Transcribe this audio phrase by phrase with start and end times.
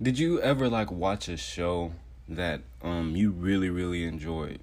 [0.00, 1.92] did you ever like watch a show
[2.28, 4.60] that um you really really enjoyed?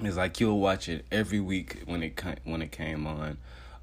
[0.00, 3.38] It's like you'll watch it every week when it when it came on.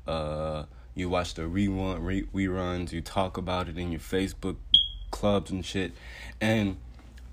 [0.07, 2.91] Uh, you watch the rerun re- reruns.
[2.91, 4.55] You talk about it in your Facebook
[5.11, 5.91] clubs and shit,
[6.39, 6.77] and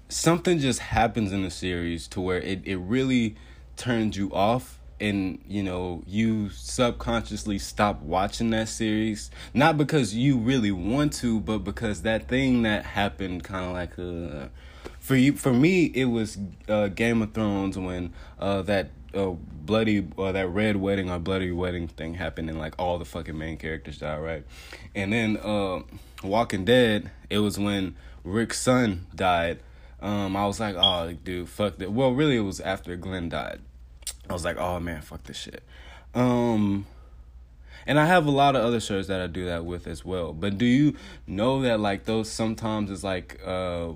[0.09, 3.37] something just happens in the series to where it it really
[3.77, 10.39] turns you off and you know you subconsciously stop watching that series not because you
[10.39, 14.49] really want to but because that thing that happened kind of like uh
[15.01, 20.07] for you for me it was uh game of thrones when uh that uh bloody
[20.17, 23.57] or that red wedding or bloody wedding thing happened and like all the fucking main
[23.57, 24.45] characters died right?
[24.95, 25.81] And then uh
[26.23, 29.59] walking dead it was when rick's son died.
[30.01, 31.93] Um i was like oh dude fuck that.
[31.93, 33.61] Well really it was after glenn died
[34.29, 35.63] I was like, oh man, fuck this shit.
[36.15, 36.87] Um,
[37.87, 40.33] and I have a lot of other shows that I do that with as well.
[40.33, 43.93] But do you know that like those sometimes is like uh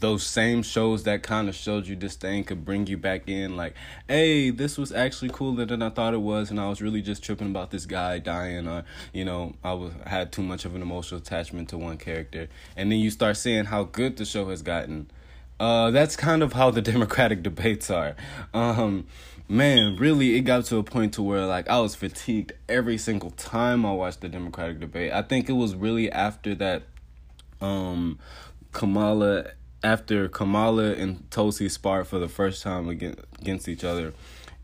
[0.00, 3.56] those same shows that kind of showed you this thing could bring you back in
[3.56, 3.74] like
[4.08, 7.22] hey this was actually cooler than i thought it was and i was really just
[7.22, 10.82] tripping about this guy dying or you know i was had too much of an
[10.82, 14.62] emotional attachment to one character and then you start seeing how good the show has
[14.62, 15.08] gotten
[15.60, 18.16] uh that's kind of how the democratic debates are
[18.52, 19.06] um
[19.48, 23.30] man, really, it got to a point to where like I was fatigued every single
[23.32, 25.12] time I watched the Democratic debate.
[25.12, 26.82] I think it was really after that,
[27.60, 28.18] um,
[28.72, 34.14] Kamala, after Kamala and Tulsi sparred for the first time against against each other,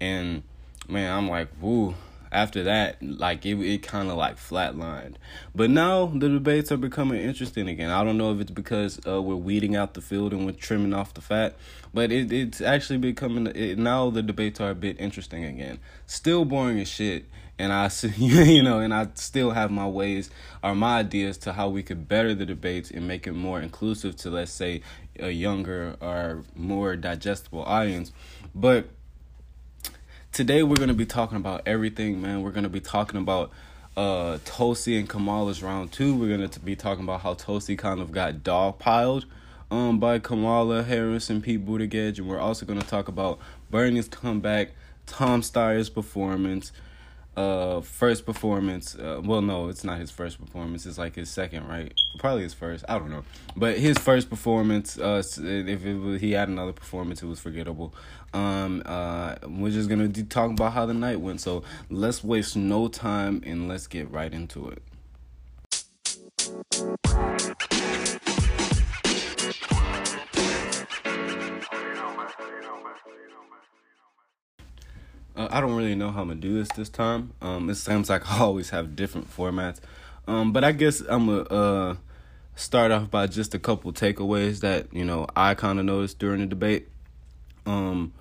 [0.01, 0.43] and
[0.89, 1.95] man, I'm like, woo,
[2.33, 5.15] after that, like it, it kind of like flatlined.
[5.55, 7.91] But now the debates are becoming interesting again.
[7.91, 10.95] I don't know if it's because uh, we're weeding out the field and we're trimming
[10.95, 11.57] off the fat,
[11.93, 15.81] but it it's actually becoming it, now the debates are a bit interesting again.
[16.07, 17.25] Still boring as shit,
[17.59, 20.31] and I see you know, and I still have my ways
[20.63, 24.15] or my ideas to how we could better the debates and make it more inclusive
[24.17, 24.83] to let's say
[25.19, 28.13] a younger or more digestible audience,
[28.55, 28.89] but
[30.33, 32.43] today we're gonna be talking about everything, man.
[32.43, 33.51] We're gonna be talking about
[33.97, 36.15] uh Tulsi and Kamala's round two.
[36.15, 39.25] We're gonna be talking about how Tulsi kind of got dogpiled
[39.71, 43.39] um by Kamala Harris and Pete Buttigieg, and we're also gonna talk about
[43.71, 44.71] Bernie's comeback,
[45.07, 46.73] Tom Steyer's performance,
[47.37, 51.67] uh first performance uh, well no it's not his first performance it's like his second
[51.69, 51.93] right?
[52.19, 53.25] Probably his first i don't know.
[53.57, 57.95] But his first performance uh if it was, he had another performance it was forgettable.
[58.35, 62.57] Um uh we're just gonna be talking about how the night went so let's waste
[62.57, 64.83] no time and let's get right into it
[75.37, 77.33] Uh, I don't really know how I'm gonna do this this time.
[77.41, 79.81] Um, it seems like I always have different formats.
[80.27, 81.97] Um, but I guess I'm gonna uh,
[82.55, 86.41] start off by just a couple takeaways that you know I kind of noticed during
[86.41, 86.89] the debate.
[87.67, 88.13] Um,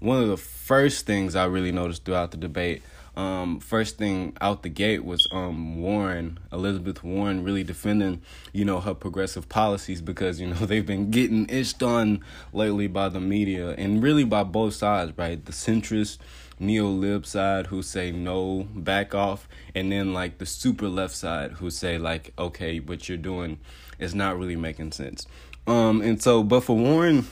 [0.00, 2.82] one of the first things I really noticed throughout the debate,
[3.16, 8.20] um, first thing out the gate was um, Warren, Elizabeth Warren, really defending,
[8.52, 12.20] you know, her progressive policies because you know they've been getting itched on
[12.52, 15.44] lately by the media and really by both sides, right?
[15.44, 16.18] The centrist
[16.58, 21.52] neo lib side who say no, back off, and then like the super left side
[21.52, 23.58] who say like, okay, what you're doing
[23.98, 25.26] is not really making sense.
[25.66, 27.26] Um, and so, but for Warren,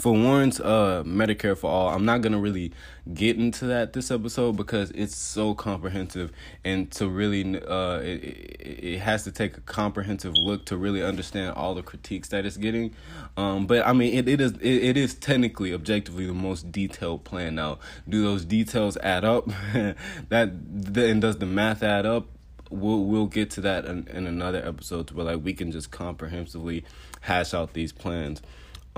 [0.00, 2.72] for Warren's uh Medicare for all, I'm not gonna really
[3.12, 6.30] get into that this episode because it's so comprehensive
[6.64, 11.54] and to really uh it, it has to take a comprehensive look to really understand
[11.54, 12.94] all the critiques that it's getting.
[13.36, 17.24] Um, but I mean it, it is it, it is technically objectively the most detailed
[17.24, 17.56] plan.
[17.56, 17.78] Now,
[18.08, 19.46] do those details add up?
[20.28, 22.26] that and does the math add up?
[22.70, 26.84] We'll we'll get to that in, in another episode where like we can just comprehensively
[27.22, 28.42] hash out these plans.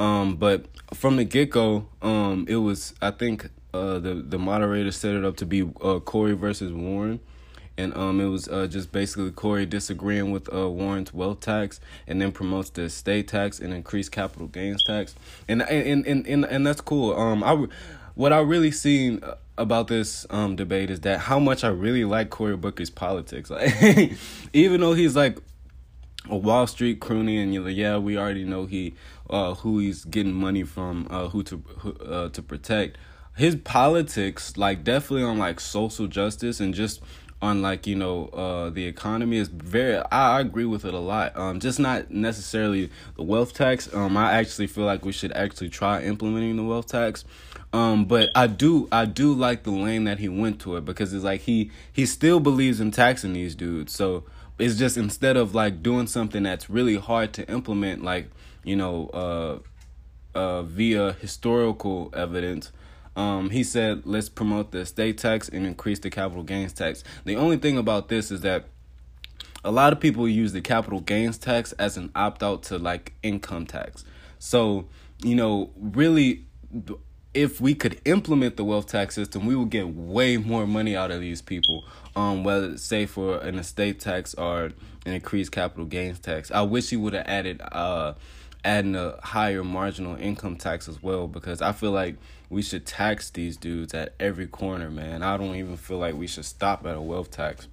[0.00, 4.90] Um, but from the get go, um, it was I think uh, the the moderator
[4.92, 7.20] set it up to be uh, Cory versus Warren,
[7.76, 12.20] and um, it was uh, just basically Cory disagreeing with uh, Warren's wealth tax, and
[12.20, 15.14] then promotes the estate tax and increased capital gains tax,
[15.46, 17.14] and and and and, and that's cool.
[17.14, 17.66] Um, I
[18.14, 19.22] what I really seen
[19.58, 23.52] about this um debate is that how much I really like Cory Booker's politics.
[24.54, 25.36] Even though he's like
[26.30, 28.94] a Wall Street crony, and you're like, yeah, we already know he,
[29.30, 32.98] uh, who he's getting money from, uh, who to, who, uh, to protect.
[33.36, 37.00] His politics, like definitely on like social justice and just
[37.42, 40.98] on like you know uh the economy is very I, I agree with it a
[40.98, 41.36] lot.
[41.36, 43.92] Um just not necessarily the wealth tax.
[43.94, 47.24] Um i actually feel like we should actually try implementing the wealth tax.
[47.72, 51.14] Um but i do i do like the lane that he went to it because
[51.14, 53.94] it's like he he still believes in taxing these dudes.
[53.94, 54.24] So
[54.58, 58.30] it's just instead of like doing something that's really hard to implement, like
[58.64, 59.58] you know, uh,
[60.38, 62.72] uh, via historical evidence.
[63.16, 67.02] Um, he said, let's promote the estate tax and increase the capital gains tax.
[67.24, 68.66] The only thing about this is that
[69.64, 73.14] a lot of people use the capital gains tax as an opt out to like
[73.22, 74.04] income tax.
[74.38, 74.86] So,
[75.22, 76.46] you know, really,
[77.34, 81.10] if we could implement the wealth tax system, we would get way more money out
[81.10, 81.84] of these people.
[82.16, 84.70] Um, whether say for an estate tax or
[85.06, 86.50] an increased capital gains tax.
[86.50, 88.14] I wish he would have added uh
[88.64, 92.16] adding a higher marginal income tax as well because I feel like
[92.48, 95.22] we should tax these dudes at every corner, man.
[95.22, 97.68] I don't even feel like we should stop at a wealth tax.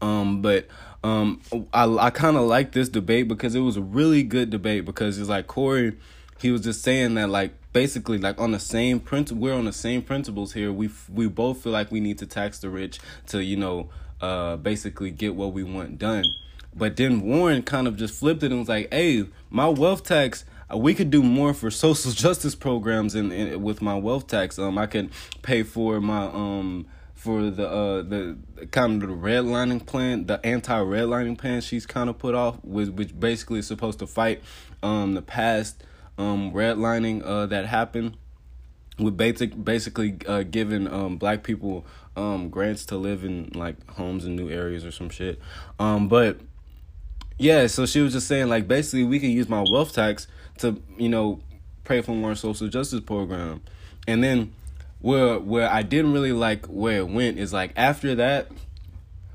[0.00, 0.66] Um, but
[1.04, 1.40] um,
[1.72, 5.18] I I kind of like this debate because it was a really good debate because
[5.18, 5.96] it's like Cory,
[6.38, 9.72] he was just saying that like basically like on the same principle we're on the
[9.72, 10.72] same principles here.
[10.72, 13.90] We we both feel like we need to tax the rich to you know
[14.20, 16.24] uh basically get what we want done.
[16.78, 20.44] But then Warren kind of just flipped it and was like, "Hey, my wealth tax."
[20.70, 24.58] Uh, we could do more for social justice programs and, with my wealth tax.
[24.58, 25.10] Um, I could
[25.42, 26.86] pay for my um
[27.18, 28.38] for the uh the
[28.70, 32.90] kind of the redlining plan, the anti redlining plan she's kind of put off, which
[32.90, 34.42] which basically is supposed to fight
[34.82, 35.82] um the past
[36.16, 38.16] um redlining uh that happened
[38.98, 41.84] with basic basically uh giving um black people
[42.16, 45.40] um grants to live in like homes in new areas or some shit.
[45.80, 46.38] Um but
[47.38, 50.26] yeah, so she was just saying like basically we can use my wealth tax
[50.58, 51.40] to, you know,
[51.84, 53.62] pay for more social justice program.
[54.06, 54.52] And then
[55.00, 58.50] where where I didn't really like where it went is like after that,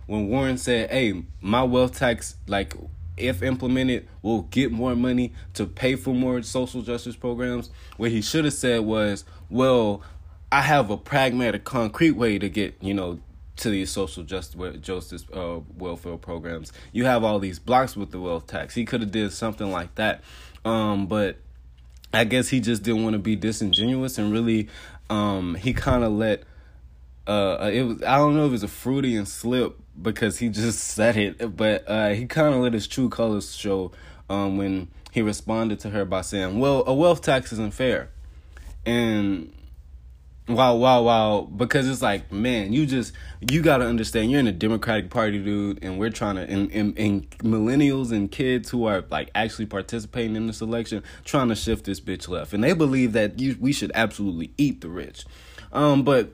[0.06, 2.76] when Warren said, "Hey, my wealth tax, like
[3.16, 8.22] if implemented, will get more money to pay for more social justice programs," what he
[8.22, 10.02] should have said was, "Well,
[10.52, 13.20] I have a pragmatic, concrete way to get you know."
[13.58, 18.20] To these social justice, justice uh, welfare programs, you have all these blocks with the
[18.20, 18.74] wealth tax.
[18.74, 20.24] He could have did something like that,
[20.66, 21.38] um, but
[22.12, 24.70] I guess he just didn't want to be disingenuous and really
[25.10, 26.44] um, he kind of let
[27.26, 30.80] uh, it was I don't know if it was a Freudian slip because he just
[30.80, 33.92] said it, but uh, he kind of let his true colors show
[34.30, 38.10] um, when he responded to her by saying, "Well, a wealth tax isn't fair,"
[38.86, 39.54] and
[40.48, 44.52] wow, wow, wow, because it's like, man, you just you gotta understand you're in a
[44.52, 49.04] Democratic Party, dude, and we're trying to and, and, and millennials and kids who are
[49.10, 53.14] like actually participating in this election trying to shift this bitch left, and they believe
[53.14, 55.26] that you we should absolutely eat the rich,
[55.72, 56.34] um, but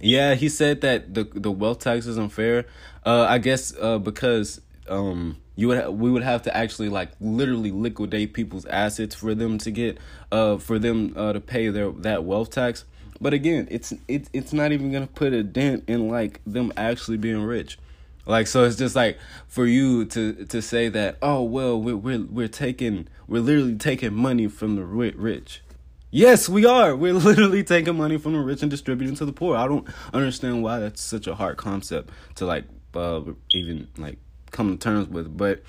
[0.00, 2.66] yeah, he said that the the wealth tax is unfair.
[3.04, 7.10] Uh, I guess uh because um you would ha- we would have to actually like
[7.20, 9.98] literally liquidate people's assets for them to get
[10.30, 12.84] uh for them uh to pay their that wealth tax
[13.20, 17.16] but again, it's it's it's not even gonna put a dent in like them actually
[17.16, 17.78] being rich.
[18.26, 22.24] Like so, it's just like for you to to say that oh well we're we're
[22.24, 25.62] we're taking we're literally taking money from the rich.
[26.10, 26.96] Yes, we are.
[26.96, 29.56] We're literally taking money from the rich and distributing to the poor.
[29.56, 32.64] I don't understand why that's such a hard concept to like
[32.94, 33.22] uh,
[33.52, 34.18] even like
[34.50, 35.36] come to terms with.
[35.36, 35.62] But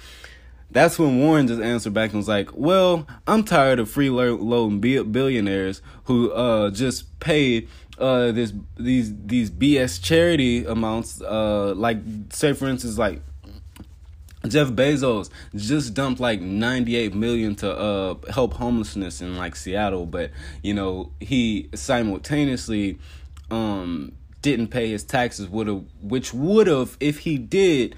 [0.77, 5.12] that's when Warren just answered back and was like, "Well, I'm tired of free freeloading
[5.12, 11.97] billionaires who uh just paid uh this these these BS charity amounts uh like
[12.29, 13.21] say for instance like
[14.47, 20.29] Jeff Bezos just dumped like 98 million to uh help homelessness in like Seattle, but
[20.62, 23.00] you know, he simultaneously
[23.50, 24.12] um
[24.43, 27.96] didn't pay his taxes would have which would have if he did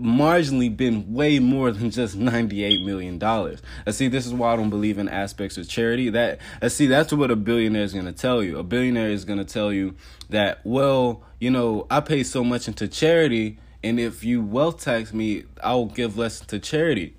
[0.00, 3.62] marginally been way more than just 98 million dollars.
[3.86, 6.10] I see this is why I don't believe in aspects of charity.
[6.10, 8.58] That I see that's what a billionaire is going to tell you.
[8.58, 9.94] A billionaire is going to tell you
[10.30, 15.12] that well, you know, I pay so much into charity and if you wealth tax
[15.12, 17.16] me, I'll give less to charity.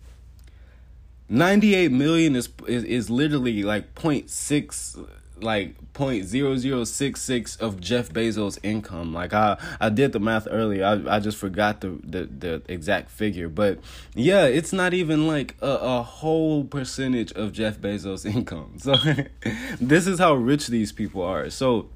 [1.29, 5.07] 98 million is is, is literally like 0.6
[5.41, 9.13] like point zero zero six six of Jeff Bezos' income.
[9.13, 10.85] Like I I did the math earlier.
[10.85, 13.79] I I just forgot the the, the exact figure, but
[14.13, 18.73] yeah, it's not even like a, a whole percentage of Jeff Bezos' income.
[18.77, 18.95] So
[19.81, 21.49] this is how rich these people are.
[21.49, 21.89] So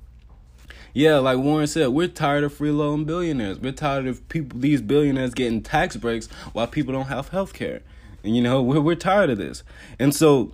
[0.93, 3.59] yeah, like Warren said, we're tired of freeloading billionaires.
[3.59, 7.81] We're tired of people these billionaires getting tax breaks while people don't have health care.
[8.23, 9.63] And you know, we're we're tired of this.
[9.97, 10.53] And so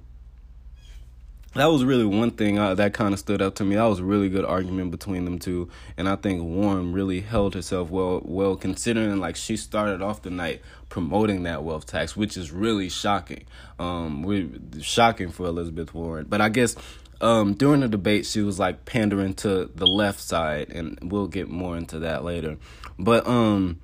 [1.55, 3.75] that was really one thing uh, that kind of stood out to me.
[3.75, 7.55] That was a really good argument between them two, and I think Warren really held
[7.55, 8.21] herself well.
[8.23, 12.89] Well, considering like she started off the night promoting that wealth tax, which is really
[12.89, 13.45] shocking.
[13.79, 16.75] Um, we shocking for Elizabeth Warren, but I guess
[17.21, 21.47] um during the debate she was like pandering to the left side, and we'll get
[21.49, 22.57] more into that later.
[22.99, 23.79] But um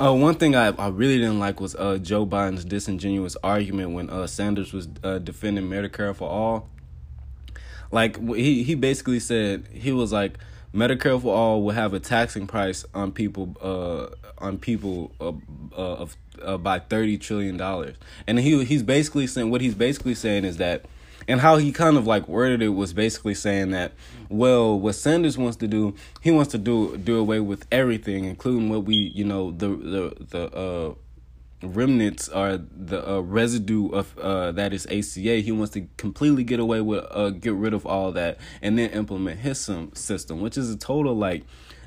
[0.00, 4.08] Uh, one thing I, I really didn't like was uh, Joe Biden's disingenuous argument when
[4.08, 6.70] uh, Sanders was uh, defending Medicare for all.
[7.90, 10.38] Like he he basically said he was like
[10.74, 15.32] Medicare for all will have a taxing price on people uh on people uh,
[15.76, 20.14] uh, of uh, by thirty trillion dollars, and he he's basically saying what he's basically
[20.14, 20.84] saying is that
[21.28, 23.92] and how he kind of like worded it was basically saying that
[24.28, 28.68] well what sanders wants to do he wants to do do away with everything including
[28.68, 30.94] what we you know the the the uh
[31.62, 35.36] remnants are the uh, residue of uh, that is ACA.
[35.36, 38.90] He wants to completely get away with uh, get rid of all that and then
[38.90, 41.44] implement his system, which is a total like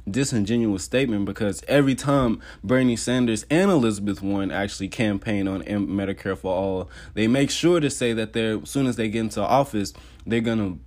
[0.10, 6.54] disingenuous statement because every time Bernie Sanders and Elizabeth Warren actually campaign on Medicare for
[6.54, 9.94] all, they make sure to say that they're as soon as they get into office,
[10.26, 10.78] they're gonna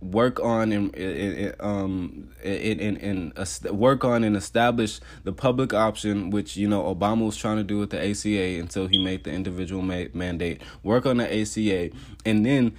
[0.00, 6.30] work on and, and um and, and, and work on and establish the public option
[6.30, 9.32] which you know Obama was trying to do with the ACA until he made the
[9.32, 10.62] individual ma- mandate.
[10.84, 11.90] Work on the ACA
[12.24, 12.74] and then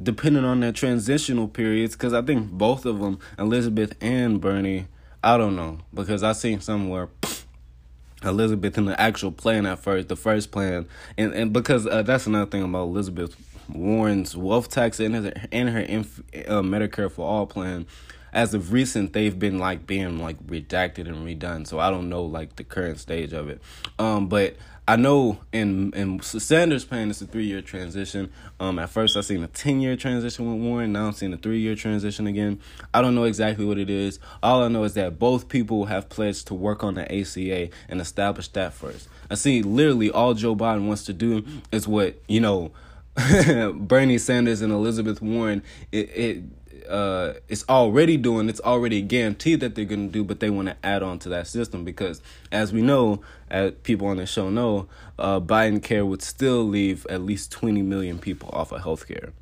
[0.00, 4.86] depending on their transitional periods because I think both of them Elizabeth and Bernie
[5.24, 7.08] I don't know because I seen somewhere
[8.22, 10.86] Elizabeth in the actual plan at first, the first plan,
[11.16, 13.34] and and because uh, that's another thing about Elizabeth
[13.74, 17.86] Warren's wealth tax and her and her inf- uh, Medicare for all plan.
[18.32, 22.22] As of recent, they've been like being like redacted and redone, so I don't know
[22.22, 23.60] like the current stage of it.
[23.98, 24.56] Um, but
[24.90, 28.32] I know in in Sanders' plan it's a three year transition.
[28.58, 30.92] Um, at first I seen a ten year transition with Warren.
[30.92, 32.58] Now I'm seeing a three year transition again.
[32.92, 34.18] I don't know exactly what it is.
[34.42, 38.00] All I know is that both people have pledged to work on the ACA and
[38.00, 39.08] establish that first.
[39.30, 42.72] I see literally all Joe Biden wants to do is what you know.
[43.74, 45.62] Bernie Sanders and Elizabeth Warren.
[45.92, 46.42] It, it
[46.90, 50.68] uh, it's already doing, it's already guaranteed that they're going to do, but they want
[50.68, 54.50] to add on to that system because, as we know, as people on the show
[54.50, 59.06] know, uh, Biden care would still leave at least 20 million people off of health
[59.06, 59.32] care.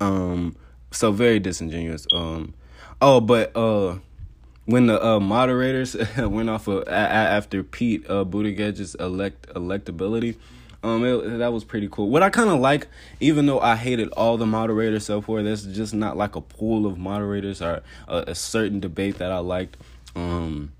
[0.00, 0.56] Um,
[0.90, 2.06] so very disingenuous.
[2.12, 2.54] Um,
[3.00, 3.98] oh, but uh,
[4.64, 10.36] when the uh, moderators went off of a- after Pete uh, Buttigieg's elect electability
[10.82, 12.08] um, it, that was pretty cool.
[12.08, 12.88] What I kind of like,
[13.20, 16.86] even though I hated all the moderators so far, there's just not like a pool
[16.86, 19.76] of moderators or a, a certain debate that I liked.
[20.16, 20.72] Um,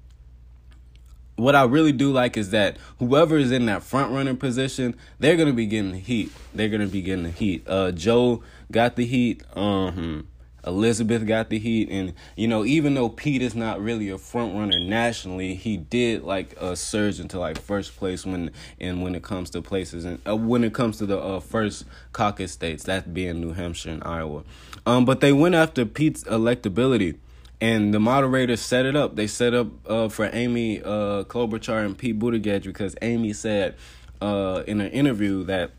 [1.36, 5.36] what I really do like is that whoever is in that front runner position, they're
[5.36, 6.32] gonna be getting the heat.
[6.54, 7.64] They're gonna be getting the heat.
[7.66, 9.42] Uh, Joe got the heat.
[9.54, 10.28] Um,
[10.66, 14.54] Elizabeth got the heat, and you know, even though Pete is not really a front
[14.54, 18.50] runner nationally, he did like a surge into like first place when
[18.80, 21.84] and when it comes to places and uh, when it comes to the uh, first
[22.12, 24.44] caucus states, that being New Hampshire and Iowa.
[24.86, 27.18] Um, but they went after Pete's electability,
[27.60, 29.16] and the moderators set it up.
[29.16, 33.76] They set up uh, for Amy uh, Klobuchar and Pete Buttigieg because Amy said
[34.20, 35.72] uh, in an interview that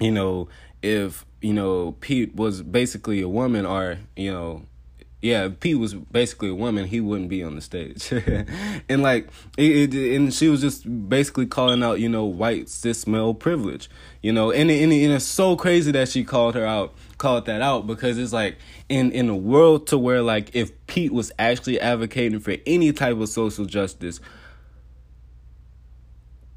[0.00, 0.48] you know
[0.82, 4.66] if you know Pete was basically a woman or you know
[5.24, 8.12] yeah, if Pete was basically a woman, he wouldn't be on the stage.
[8.90, 13.06] and like, it, it, and she was just basically calling out, you know, white cis
[13.06, 13.88] male privilege,
[14.20, 17.62] you know, and, and, and it's so crazy that she called her out, called that
[17.62, 18.58] out because it's like
[18.90, 23.16] in in a world to where like if Pete was actually advocating for any type
[23.16, 24.20] of social justice,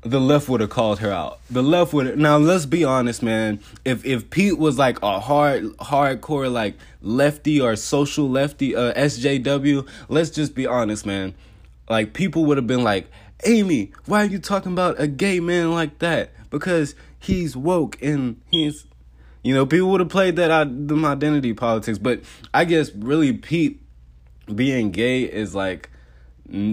[0.01, 1.39] the left would have called her out.
[1.50, 3.60] The left would now let's be honest, man.
[3.84, 9.88] If if Pete was like a hard hardcore like lefty or social lefty uh SJW,
[10.10, 11.34] let's just be honest, man.
[11.89, 13.10] Like people would have been like,
[13.46, 18.39] "Amy, why are you talking about a gay man like that?" Because he's woke and
[18.51, 18.86] he's
[19.44, 22.22] you know, people would have played that out them identity politics, but
[22.54, 23.82] I guess really Pete
[24.54, 25.89] being gay is like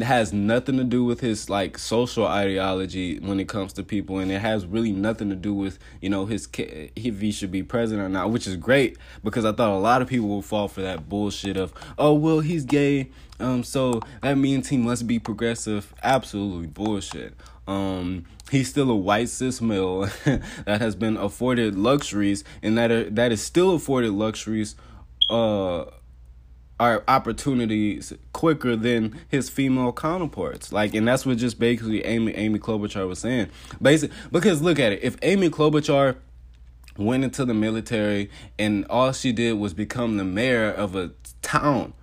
[0.02, 4.30] has nothing to do with his like social ideology when it comes to people and
[4.30, 8.06] it has really nothing to do with you know his if he should be president
[8.06, 10.80] or not which is great because i thought a lot of people would fall for
[10.80, 15.92] that bullshit of oh well he's gay um so that means he must be progressive.
[16.02, 17.34] Absolutely bullshit.
[17.66, 23.10] Um he's still a white cis male that has been afforded luxuries and that are,
[23.10, 24.76] that is still afforded luxuries
[25.30, 25.84] uh
[26.84, 30.72] our opportunities quicker than his female counterparts.
[30.72, 33.48] Like, and that's what just basically Amy Amy Klobuchar was saying.
[33.80, 36.16] Basically, because look at it, if Amy Klobuchar
[36.96, 41.10] went into the military and all she did was become the mayor of a
[41.42, 41.94] town,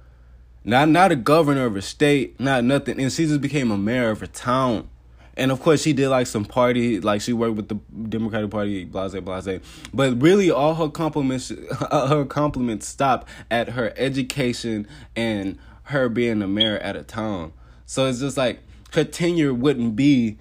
[0.63, 4.09] not not a governor of a state, not nothing, and she just became a mayor
[4.09, 4.89] of a town
[5.37, 7.75] and of course she did like some party like she worked with the
[8.09, 9.59] democratic party blase blase.
[9.93, 11.49] But really all her compliments
[11.91, 17.53] her compliments stop at her education and her being a mayor at a town
[17.85, 18.61] so it's just like
[18.93, 20.37] her tenure wouldn't be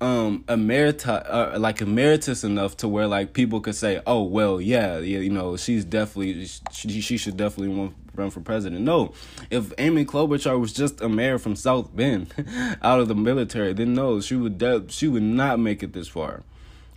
[0.00, 4.98] um emerita uh, like emeritus enough to where like people could say oh well yeah,
[4.98, 9.12] yeah you know she's definitely she, she should definitely run, for president no
[9.50, 12.32] if amy klobuchar was just a mayor from south bend
[12.82, 16.08] out of the military then no she would de- she would not make it this
[16.08, 16.42] far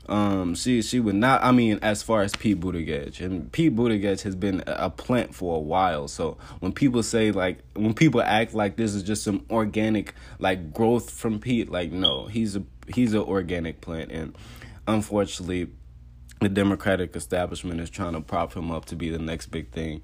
[0.07, 1.43] um, she she would not.
[1.43, 5.55] I mean, as far as Pete Buttigieg, and Pete Buttigieg has been a plant for
[5.55, 6.07] a while.
[6.09, 10.73] So when people say like, when people act like this is just some organic like
[10.73, 14.35] growth from Pete, like no, he's a he's an organic plant, and
[14.87, 15.69] unfortunately,
[16.41, 20.01] the Democratic establishment is trying to prop him up to be the next big thing.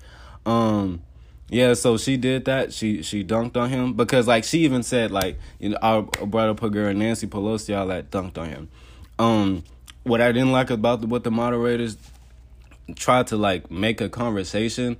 [0.49, 1.01] Um,
[1.49, 2.73] yeah, so she did that.
[2.73, 6.49] She she dunked on him because like she even said like you know I brought
[6.49, 8.69] up her girl Nancy Pelosi all that dunked on him.
[9.17, 9.63] Um,
[10.03, 11.97] what I didn't like about the, what the moderators
[12.95, 14.97] tried to like make a conversation.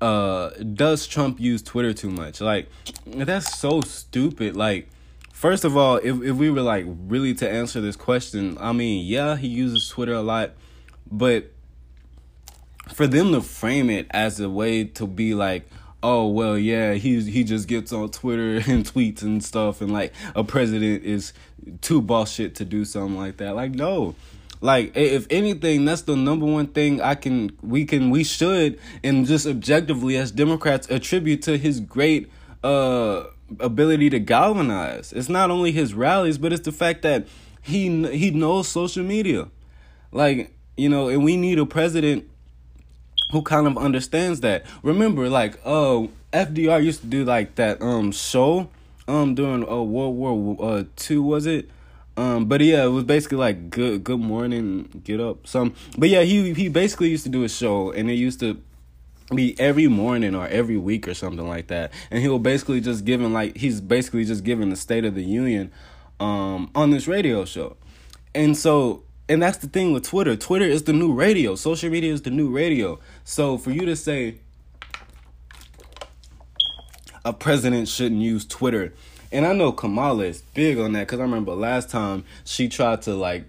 [0.00, 2.40] Uh, does Trump use Twitter too much?
[2.40, 2.68] Like
[3.06, 4.56] that's so stupid.
[4.56, 4.88] Like
[5.32, 9.04] First of all, if if we were like really to answer this question, I mean,
[9.04, 10.52] yeah, he uses Twitter a lot,
[11.10, 11.50] but
[12.88, 15.68] for them to frame it as a way to be like,
[16.02, 20.12] oh well, yeah, he he just gets on Twitter and tweets and stuff, and like
[20.34, 21.32] a president is
[21.80, 23.54] too bullshit to do something like that.
[23.54, 24.14] Like no,
[24.60, 29.26] like if anything, that's the number one thing I can we can we should and
[29.26, 32.30] just objectively as Democrats attribute to his great
[32.64, 33.24] uh
[33.60, 35.12] ability to galvanize.
[35.12, 37.26] It's not only his rallies, but it's the fact that
[37.60, 39.48] he he knows social media.
[40.10, 42.28] Like, you know, and we need a president
[43.32, 44.64] who kind of understands that.
[44.82, 48.70] Remember like uh FDR used to do like that um show
[49.08, 51.68] um during uh, World War uh 2 was it?
[52.14, 55.46] Um, but yeah, it was basically like good good morning, get up.
[55.46, 58.60] Some, but yeah, he he basically used to do a show, and it used to
[59.34, 63.04] be every morning or every week or something like that and he will basically just
[63.06, 65.72] giving like he's basically just giving the state of the union
[66.20, 67.74] um on this radio show
[68.34, 70.36] and so and that's the thing with twitter.
[70.36, 71.54] Twitter is the new radio.
[71.54, 72.98] Social media is the new radio.
[73.24, 74.36] So for you to say
[77.24, 78.92] a president shouldn't use twitter
[79.30, 83.00] and i know kamala is big on that because i remember last time she tried
[83.00, 83.44] to like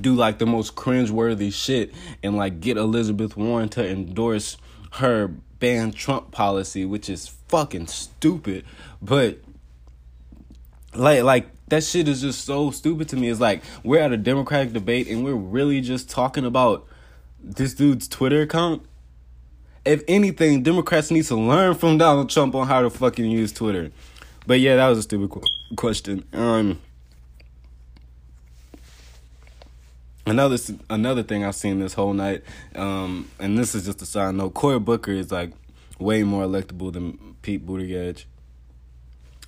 [0.00, 4.56] do like the most cringe-worthy shit and like get Elizabeth Warren to endorse
[4.92, 8.64] her ban Trump policy, which is fucking stupid.
[9.02, 9.38] But
[10.94, 13.28] like like that shit is just so stupid to me.
[13.28, 16.86] It's like we're at a Democratic debate and we're really just talking about
[17.42, 18.82] this dude's Twitter account.
[19.84, 23.92] If anything, Democrats need to learn from Donald Trump on how to fucking use Twitter.
[24.46, 26.24] But yeah, that was a stupid qu- question.
[26.32, 26.80] Um
[30.26, 30.56] another
[30.90, 32.42] another thing I've seen this whole night,
[32.74, 34.54] um, and this is just a side note.
[34.54, 35.52] Cory Booker is like
[35.98, 38.24] way more electable than Pete Buttigieg.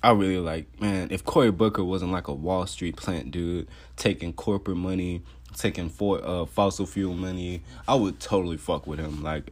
[0.01, 1.09] I really like man.
[1.11, 5.23] If Cory Booker wasn't like a Wall Street plant dude taking corporate money,
[5.55, 9.21] taking for uh fossil fuel money, I would totally fuck with him.
[9.21, 9.51] Like,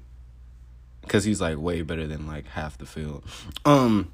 [1.07, 3.23] cause he's like way better than like half the field.
[3.65, 4.11] Um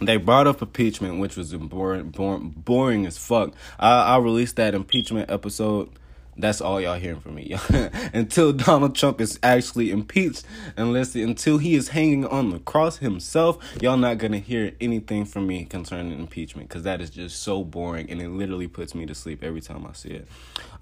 [0.00, 3.52] they brought up impeachment, which was boring, boring, boring as fuck.
[3.78, 5.90] I, I released that impeachment episode
[6.36, 7.56] that's all y'all hearing from me.
[8.12, 10.44] until Donald Trump is actually impeached,
[10.76, 15.46] unless until he is hanging on the cross himself, y'all not gonna hear anything from
[15.46, 19.14] me concerning impeachment because that is just so boring and it literally puts me to
[19.14, 20.28] sleep every time I see it.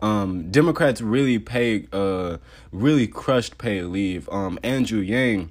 [0.01, 2.39] Um, Democrats really paid, uh,
[2.71, 4.29] really crushed paid leave.
[4.29, 5.51] Um, Andrew Yang,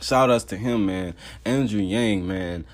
[0.00, 1.14] shout outs to him, man.
[1.44, 2.64] Andrew Yang, man.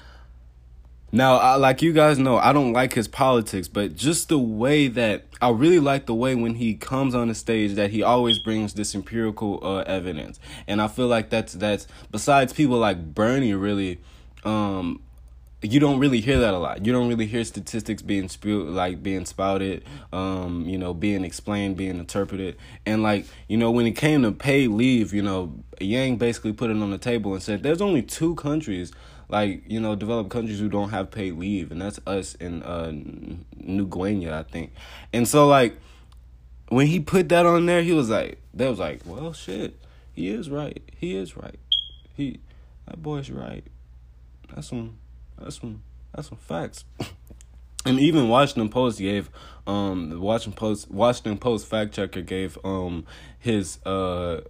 [1.12, 4.88] Now, I, like you guys know, I don't like his politics, but just the way
[4.88, 8.38] that I really like the way when he comes on the stage that he always
[8.40, 13.54] brings this empirical uh, evidence, and I feel like that's that's besides people like Bernie,
[13.54, 14.00] really,
[14.44, 15.00] um,
[15.62, 16.84] you don't really hear that a lot.
[16.84, 21.76] You don't really hear statistics being spewed, like being spouted, um, you know, being explained,
[21.76, 26.16] being interpreted, and like you know, when it came to paid leave, you know, Yang
[26.16, 28.92] basically put it on the table and said, "There's only two countries."
[29.28, 32.92] Like you know developed countries who don't have paid leave and that's us in uh
[33.56, 34.72] new guinea i think.
[35.12, 35.76] And so like
[36.68, 39.78] when he put that on there he was like that was like well shit
[40.12, 41.58] he is right he is right
[42.16, 42.40] he
[42.86, 43.64] that boy's right.
[44.54, 44.98] That's some
[45.38, 45.82] that's some
[46.14, 46.84] that's some facts.
[47.84, 49.30] And even Washington Post gave
[49.64, 53.06] um the Washington Post Washington Post fact checker gave um
[53.38, 54.40] his uh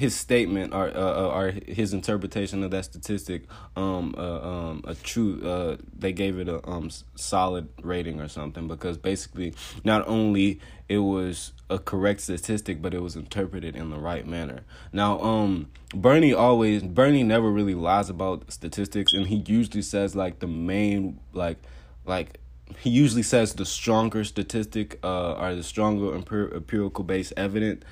[0.00, 3.42] his statement or uh, uh, or his interpretation of that statistic
[3.76, 8.66] um uh, um a true uh they gave it a um solid rating or something
[8.66, 9.52] because basically
[9.84, 10.58] not only
[10.88, 14.60] it was a correct statistic but it was interpreted in the right manner.
[14.90, 20.38] Now um Bernie always Bernie never really lies about statistics and he usually says like
[20.38, 21.58] the main like
[22.06, 22.40] like
[22.78, 27.84] he usually says the stronger statistic uh or the stronger empirical based evidence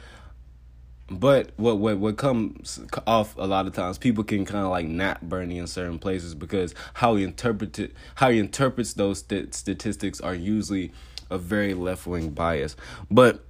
[1.10, 4.86] but what what what comes off a lot of times, people can kind of like
[4.86, 10.20] not Bernie in certain places because how he interpreted how he interprets those st- statistics
[10.20, 10.92] are usually
[11.30, 12.76] a very left wing bias.
[13.10, 13.42] But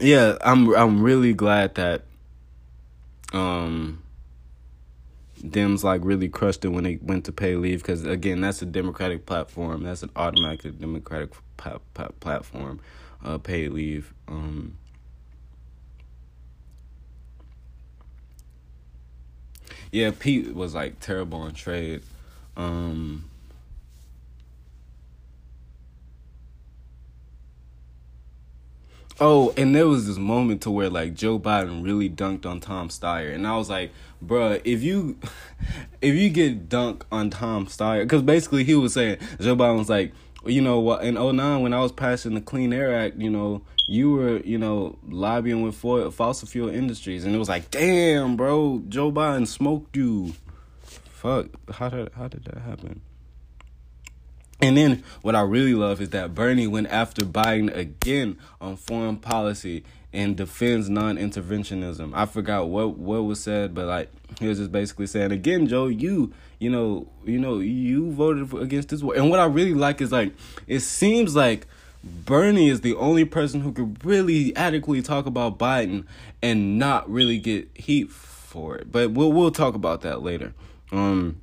[0.00, 2.02] yeah, I'm I'm really glad that
[3.32, 4.02] um
[5.42, 8.66] Dems like really crushed it when they went to pay leave because again that's a
[8.66, 11.32] democratic platform that's an automatic democratic
[12.20, 12.80] platform
[13.22, 14.78] uh pay leave um
[19.92, 22.02] yeah, Pete was like terrible on trade.
[22.56, 23.30] Um,
[29.18, 32.90] Oh, and there was this moment to where like Joe Biden really dunked on Tom
[32.90, 33.90] Steyer, and I was like,
[34.22, 35.16] bruh, if you,
[36.02, 39.88] if you get dunked on Tom Steyer, because basically he was saying Joe Biden was
[39.88, 40.12] like,
[40.44, 43.62] you know what, in 09 when I was passing the Clean Air Act, you know,
[43.86, 48.82] you were, you know, lobbying with fossil fuel industries, and it was like, damn, bro,
[48.88, 50.34] Joe Biden smoked you.
[50.82, 53.00] Fuck, how did how did that happen?
[54.60, 59.18] And then what I really love is that Bernie went after Biden again on foreign
[59.18, 62.12] policy and defends non-interventionism.
[62.14, 65.88] I forgot what what was said, but like he was just basically saying again, Joe,
[65.88, 69.14] you you know you know you voted for, against this war.
[69.14, 70.32] And what I really like is like
[70.66, 71.66] it seems like
[72.24, 76.04] Bernie is the only person who could really adequately talk about Biden
[76.42, 78.90] and not really get heat for it.
[78.90, 80.54] But we'll we'll talk about that later.
[80.92, 81.40] Um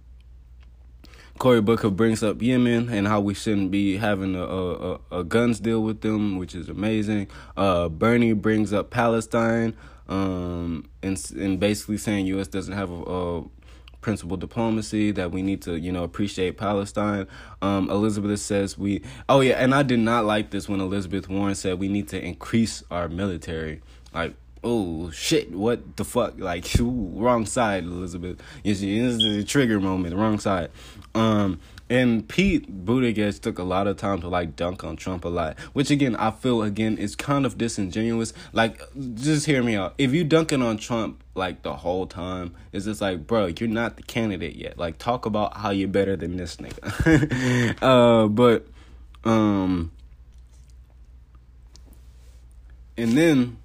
[1.39, 5.59] Cory Booker brings up Yemen and how we shouldn't be having a, a, a guns
[5.59, 7.27] deal with them, which is amazing.
[7.57, 9.75] Uh, Bernie brings up Palestine
[10.07, 12.47] um, and and basically saying U.S.
[12.47, 13.43] doesn't have a, a
[14.03, 17.27] principal diplomacy that we need to you know appreciate palestine.
[17.61, 21.55] Um, elizabeth says we oh yeah and i did not like this when elizabeth warren
[21.55, 23.81] said we need to increase our military.
[24.13, 26.37] Like oh shit what the fuck?
[26.37, 28.39] Like ooh, wrong side elizabeth.
[28.63, 30.69] This is the trigger moment wrong side.
[31.15, 35.29] Um and Pete Buttigieg took a lot of time to like dunk on Trump a
[35.29, 38.33] lot, which again I feel again is kind of disingenuous.
[38.51, 38.81] Like,
[39.15, 39.93] just hear me out.
[39.97, 43.97] If you dunking on Trump like the whole time, it's just like, bro, you're not
[43.97, 44.77] the candidate yet.
[44.77, 47.77] Like, talk about how you're better than this nigga.
[47.81, 48.65] uh, but
[49.23, 49.91] um,
[52.97, 53.57] and then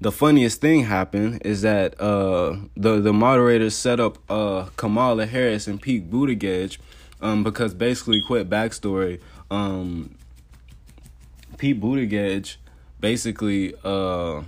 [0.00, 5.66] the funniest thing happened is that uh the the moderators set up uh Kamala Harris
[5.66, 6.76] and Pete Buttigieg
[7.24, 9.18] um, because basically, quick backstory.
[9.50, 10.14] Um,
[11.56, 12.56] Pete Buttigieg
[13.00, 14.42] basically uh,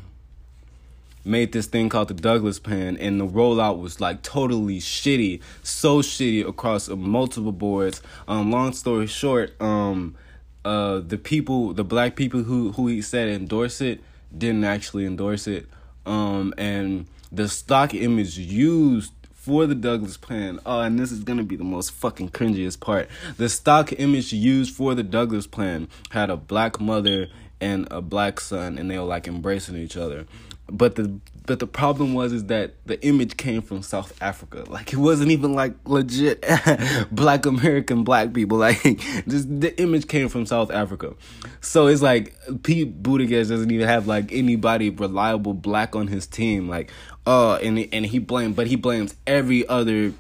[1.24, 6.02] made this thing called the Douglass Plan, and the rollout was like totally shitty, so
[6.02, 8.02] shitty across multiple boards.
[8.28, 10.14] Um, long story short, um,
[10.62, 14.02] uh, the people, the black people who who he said endorse it,
[14.36, 15.66] didn't actually endorse it.
[16.04, 19.15] Um, and the stock image used
[19.46, 20.58] for the Douglass plan.
[20.66, 23.08] Oh, and this is gonna be the most fucking cringiest part.
[23.36, 27.28] The stock image used for the Douglass plan had a black mother
[27.60, 30.26] and a black son, and they were like embracing each other.
[30.68, 34.64] But the but the problem was is that the image came from South Africa.
[34.68, 36.44] Like it wasn't even like legit
[37.10, 38.56] black American black people.
[38.66, 38.82] Like
[39.28, 41.14] just the image came from South Africa.
[41.60, 46.68] So it's like Pete Buttigieg doesn't even have like anybody reliable black on his team.
[46.68, 46.90] Like
[47.26, 50.12] uh and and he blamed but he blames every other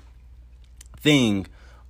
[0.98, 1.46] thing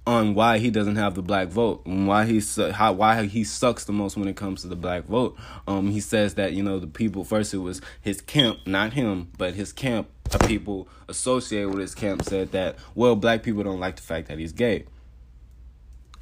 [0.07, 2.41] on why he doesn't have the black vote and why he
[2.73, 5.37] how why he sucks the most when it comes to the black vote.
[5.67, 9.33] Um, he says that you know the people first it was his camp, not him,
[9.37, 13.81] but his camp of people associated with his camp said that well black people don't
[13.81, 14.85] like the fact that he's gay.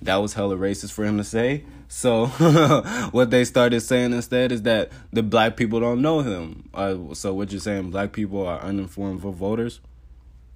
[0.03, 1.65] That was hella racist for him to say.
[1.89, 2.27] So
[3.13, 6.69] what they started saying instead is that the black people don't know him.
[6.75, 9.81] Uh, so what you're saying, black people are uninformed for voters?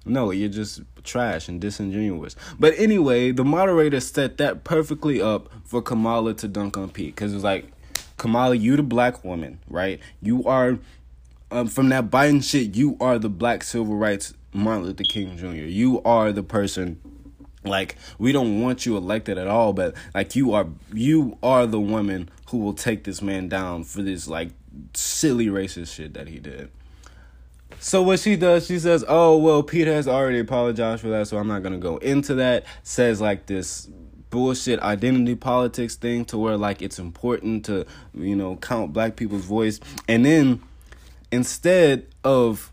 [0.05, 2.35] No, you're just trash and disingenuous.
[2.59, 7.33] But anyway, the moderator set that perfectly up for Kamala to dunk on Pete because
[7.33, 7.65] it's like,
[8.17, 9.99] Kamala, you the black woman, right?
[10.21, 10.79] You are
[11.51, 12.75] um, from that Biden shit.
[12.75, 15.65] You are the black civil rights Martin Luther King Jr.
[15.65, 16.99] You are the person.
[17.63, 21.79] Like we don't want you elected at all, but like you are, you are the
[21.79, 24.51] woman who will take this man down for this like
[24.93, 26.71] silly racist shit that he did.
[27.79, 31.37] So what she does, she says, "Oh well, Peter has already apologized for that, so
[31.37, 33.89] I'm not gonna go into that." Says like this
[34.29, 39.45] bullshit identity politics thing to where like it's important to you know count black people's
[39.45, 40.61] voice, and then
[41.31, 42.71] instead of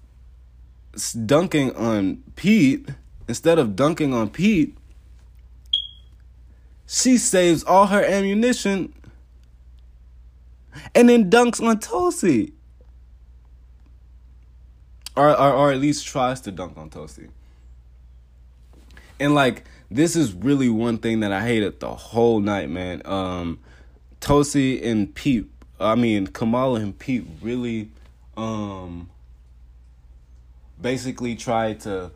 [1.25, 2.89] dunking on Pete,
[3.29, 4.77] instead of dunking on Pete,
[6.87, 8.93] she saves all her ammunition
[10.95, 12.53] and then dunks on Tulsi
[15.17, 17.29] or, or or at least tries to dunk on Tulsi.
[19.19, 23.03] And like this is really one thing that I hated the whole night, man.
[23.05, 23.59] Um
[24.21, 25.47] Tulsi and Pete,
[25.79, 27.91] I mean Kamala and Pete really
[28.37, 29.09] um
[30.81, 32.11] basically tried to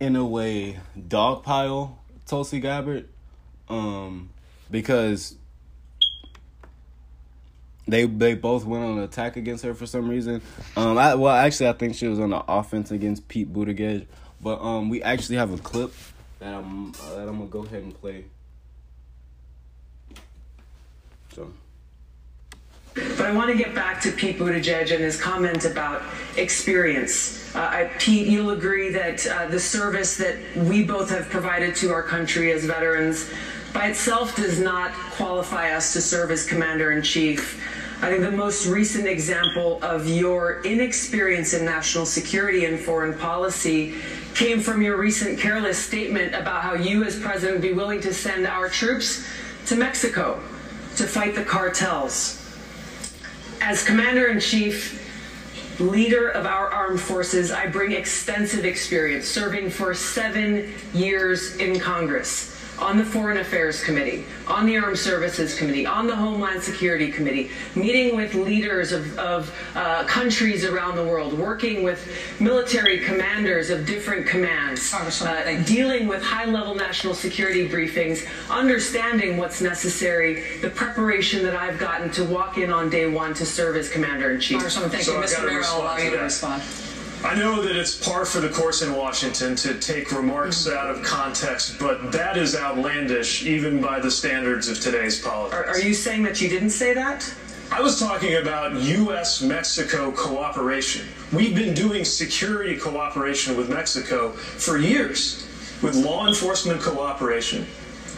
[0.00, 3.08] in a way dogpile Tulsi Gabbard
[3.68, 4.30] um
[4.70, 5.36] because
[7.86, 10.40] they they both went on an attack against her for some reason.
[10.76, 14.06] Um, I, well, actually, I think she was on the offense against Pete Buttigieg.
[14.40, 15.94] But um, we actually have a clip
[16.40, 18.24] that I'm uh, that I'm gonna go ahead and play.
[21.34, 21.52] So.
[22.94, 26.02] But I want to get back to Pete Buttigieg and his comment about
[26.36, 27.54] experience.
[27.54, 31.90] Uh, I, Pete, you'll agree that uh, the service that we both have provided to
[31.90, 33.30] our country as veterans
[33.72, 37.58] by itself does not qualify us to serve as commander in chief.
[38.02, 43.94] I think the most recent example of your inexperience in national security and foreign policy
[44.34, 48.12] came from your recent careless statement about how you, as president, would be willing to
[48.12, 49.24] send our troops
[49.66, 50.40] to Mexico
[50.96, 52.44] to fight the cartels.
[53.60, 54.98] As commander in chief,
[55.78, 62.51] leader of our armed forces, I bring extensive experience serving for seven years in Congress
[62.82, 67.50] on the Foreign Affairs Committee, on the Armed Services Committee, on the Homeland Security Committee,
[67.76, 73.86] meeting with leaders of, of uh, countries around the world, working with military commanders of
[73.86, 81.44] different commands, uh, dealing with high level national security briefings, understanding what's necessary, the preparation
[81.44, 84.58] that I've gotten to walk in on day one to serve as Commander in Chief.
[84.60, 85.22] Congresswoman, thank so you.
[85.22, 85.46] Mr.
[85.46, 86.62] Mayor, I'll allow you to respond.
[87.24, 90.76] I know that it's par for the course in Washington to take remarks mm-hmm.
[90.76, 95.56] out of context, but that is outlandish even by the standards of today's politics.
[95.56, 97.32] Are, are you saying that you didn't say that?
[97.70, 99.40] I was talking about U.S.
[99.40, 101.06] Mexico cooperation.
[101.32, 105.46] We've been doing security cooperation with Mexico for years,
[105.80, 107.66] with law enforcement cooperation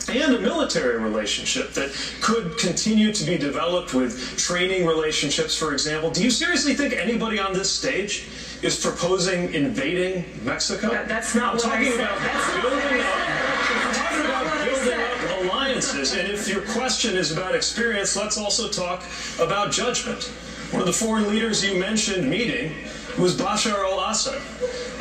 [0.09, 1.91] and a military relationship that
[2.21, 6.11] could continue to be developed with training relationships, for example.
[6.11, 8.27] Do you seriously think anybody on this stage
[8.63, 10.91] is proposing invading Mexico?
[10.91, 12.01] That, that's not I'm what talking I said.
[12.01, 13.95] about that's building up.
[13.95, 16.15] Talking about building up alliances.
[16.15, 19.05] And if your question is about experience, let's also talk
[19.39, 20.25] about judgment.
[20.71, 22.75] One of the foreign leaders you mentioned meeting
[23.19, 24.41] was Bashar al-Assad.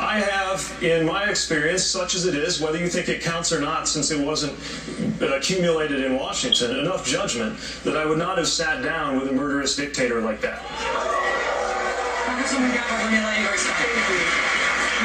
[0.00, 3.60] I have, in my experience, such as it is, whether you think it counts or
[3.60, 4.52] not, since it wasn't
[5.20, 9.76] accumulated in Washington, enough judgment that I would not have sat down with a murderous
[9.76, 10.60] dictator like that.
[12.24, 12.74] Congresswoman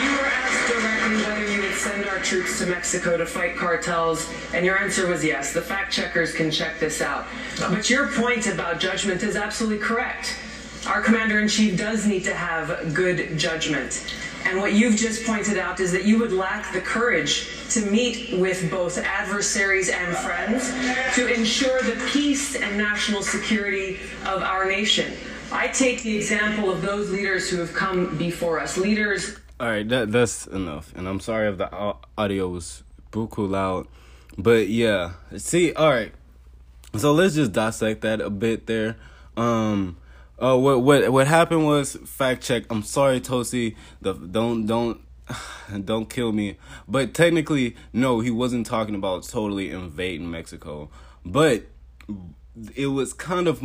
[0.03, 4.31] you were asked directly whether you would send our troops to Mexico to fight cartels,
[4.53, 5.51] and your answer was yes.
[5.51, 7.21] The fact checkers can check this out.
[7.21, 7.75] Uh-huh.
[7.75, 10.35] But your point about judgment is absolutely correct.
[10.87, 14.05] Our commander in chief does need to have good judgment.
[14.45, 18.39] And what you've just pointed out is that you would lack the courage to meet
[18.39, 20.71] with both adversaries and friends
[21.15, 25.13] to ensure the peace and national security of our nation.
[25.51, 28.77] I take the example of those leaders who have come before us.
[28.77, 29.37] Leaders.
[29.59, 30.93] All right, that that's enough.
[30.95, 33.87] And I'm sorry if the audio was buku loud,
[34.37, 35.13] but yeah.
[35.37, 36.13] See, all right.
[36.97, 38.95] So let's just dissect that a bit there.
[39.37, 39.97] Um,
[40.41, 42.63] uh, what what what happened was fact check.
[42.69, 43.75] I'm sorry, Tulsi.
[44.01, 45.01] The don't don't
[45.85, 46.57] don't kill me.
[46.87, 50.89] But technically, no, he wasn't talking about totally invading Mexico.
[51.25, 51.65] But
[52.75, 53.61] it was kind of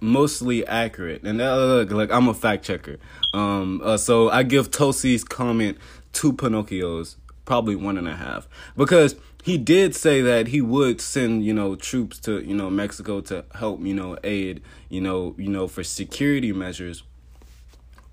[0.00, 1.22] mostly accurate.
[1.22, 2.98] And uh, look, like I'm a fact checker.
[3.32, 5.78] Um, uh, so I give Tulsi's comment
[6.12, 7.16] two Pinocchios,
[7.50, 11.74] probably one and a half, because he did say that he would send you know
[11.74, 15.82] troops to you know Mexico to help you know aid you know you know for
[15.82, 17.02] security measures,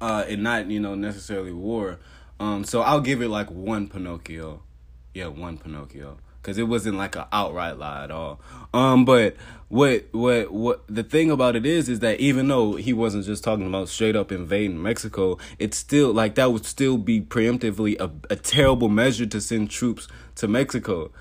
[0.02, 2.00] uh, and not you know necessarily war.
[2.40, 4.64] Um, so I'll give it like one Pinocchio,
[5.14, 6.18] yeah, one Pinocchio
[6.48, 8.40] because it wasn't like an outright lie at all.
[8.74, 9.36] Um, but
[9.68, 13.44] what what what the thing about it is is that even though he wasn't just
[13.44, 18.10] talking about straight up invading Mexico, it's still like that would still be preemptively a,
[18.30, 21.12] a terrible measure to send troops to Mexico,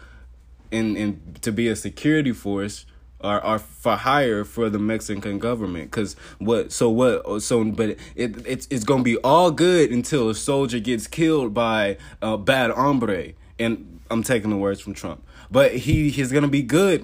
[0.70, 2.86] and and to be a security force
[3.20, 5.90] are, are for hire for the Mexican government.
[5.90, 6.70] Cause what?
[6.70, 7.42] So what?
[7.42, 11.98] So but it it's it's gonna be all good until a soldier gets killed by
[12.22, 13.32] a bad hombre.
[13.58, 15.24] And I'm taking the words from Trump.
[15.50, 17.02] But he he's gonna be good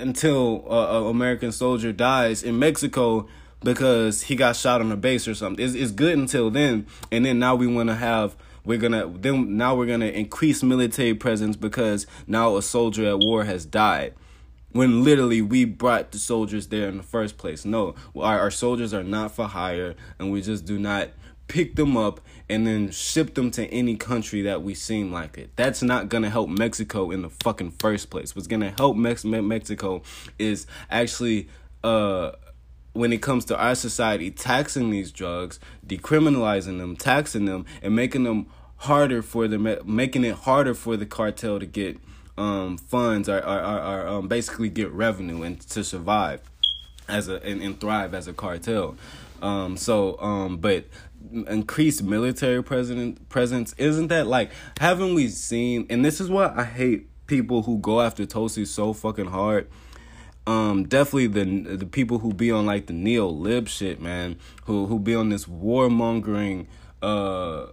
[0.00, 3.28] until a, American soldier dies in Mexico
[3.62, 5.64] because he got shot on a base or something.
[5.64, 9.56] It's, it's good until then, and then now we want to have we're gonna then
[9.56, 14.14] now we're gonna increase military presence because now a soldier at war has died
[14.72, 17.64] when literally we brought the soldiers there in the first place.
[17.64, 21.10] No, our, our soldiers are not for hire, and we just do not
[21.46, 25.50] pick them up and then ship them to any country that we seem like it.
[25.56, 28.34] That's not gonna help Mexico in the fucking first place.
[28.34, 30.02] What's gonna help Mex- Mexico
[30.38, 31.48] is actually
[31.82, 32.32] uh
[32.92, 38.22] when it comes to our society taxing these drugs, decriminalizing them, taxing them, and making
[38.22, 38.46] them
[38.78, 41.98] harder for the making it harder for the cartel to get
[42.36, 46.40] um, funds or, or, or, or um, basically get revenue and to survive
[47.08, 48.96] as a and, and thrive as a cartel.
[49.42, 50.84] Um, so, um, but
[51.34, 55.86] increased military present presence isn't that like haven't we seen?
[55.90, 59.68] And this is what I hate people who go after Tulsi so fucking hard.
[60.46, 64.86] Um, definitely the the people who be on like the neo lib shit, man, who
[64.86, 66.66] who be on this warmongering
[67.02, 67.66] uh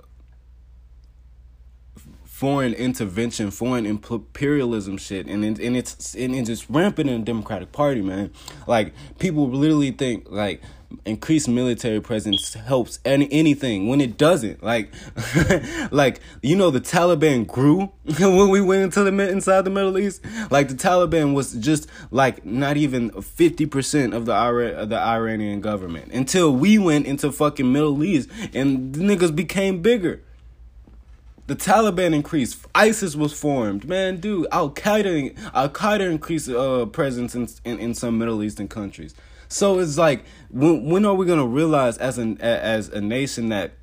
[2.42, 7.26] foreign intervention, foreign imperialism shit, and it, and it's and it's just rampant in the
[7.26, 8.32] Democratic Party, man.
[8.66, 10.60] Like people literally think like
[11.06, 14.64] increased military presence helps any anything when it doesn't.
[14.64, 14.94] Like,
[15.92, 20.24] like you know, the Taliban grew when we went into the inside the Middle East.
[20.50, 24.98] Like the Taliban was just like not even fifty percent of the Iran of the
[25.00, 30.22] Iranian government until we went into fucking Middle East and the niggas became bigger.
[31.48, 32.66] The Taliban increased.
[32.74, 33.86] ISIS was formed.
[33.86, 38.70] Man, dude, Al Qaeda, Al Qaeda increased uh, presence in, in, in some Middle Eastern
[38.70, 39.14] countries.
[39.52, 43.74] So it's like, when when are we gonna realize as an as a nation that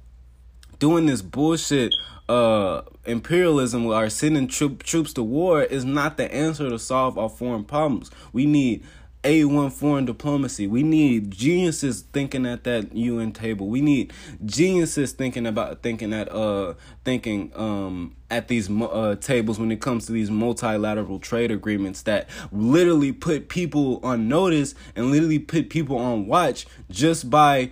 [0.78, 1.92] doing this bullshit
[2.28, 7.28] uh imperialism or sending troop, troops to war is not the answer to solve our
[7.28, 8.10] foreign problems.
[8.32, 8.82] We need
[9.24, 10.66] a1 foreign diplomacy.
[10.66, 13.66] We need geniuses thinking at that UN table.
[13.68, 14.12] We need
[14.44, 20.06] geniuses thinking about thinking at uh thinking um at these uh, tables when it comes
[20.06, 25.96] to these multilateral trade agreements that literally put people on notice and literally put people
[25.96, 27.70] on watch just by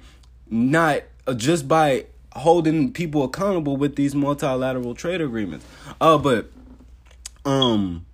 [0.49, 5.65] not uh, just by holding people accountable with these multilateral trade agreements.
[6.01, 6.51] Uh but
[7.45, 8.06] um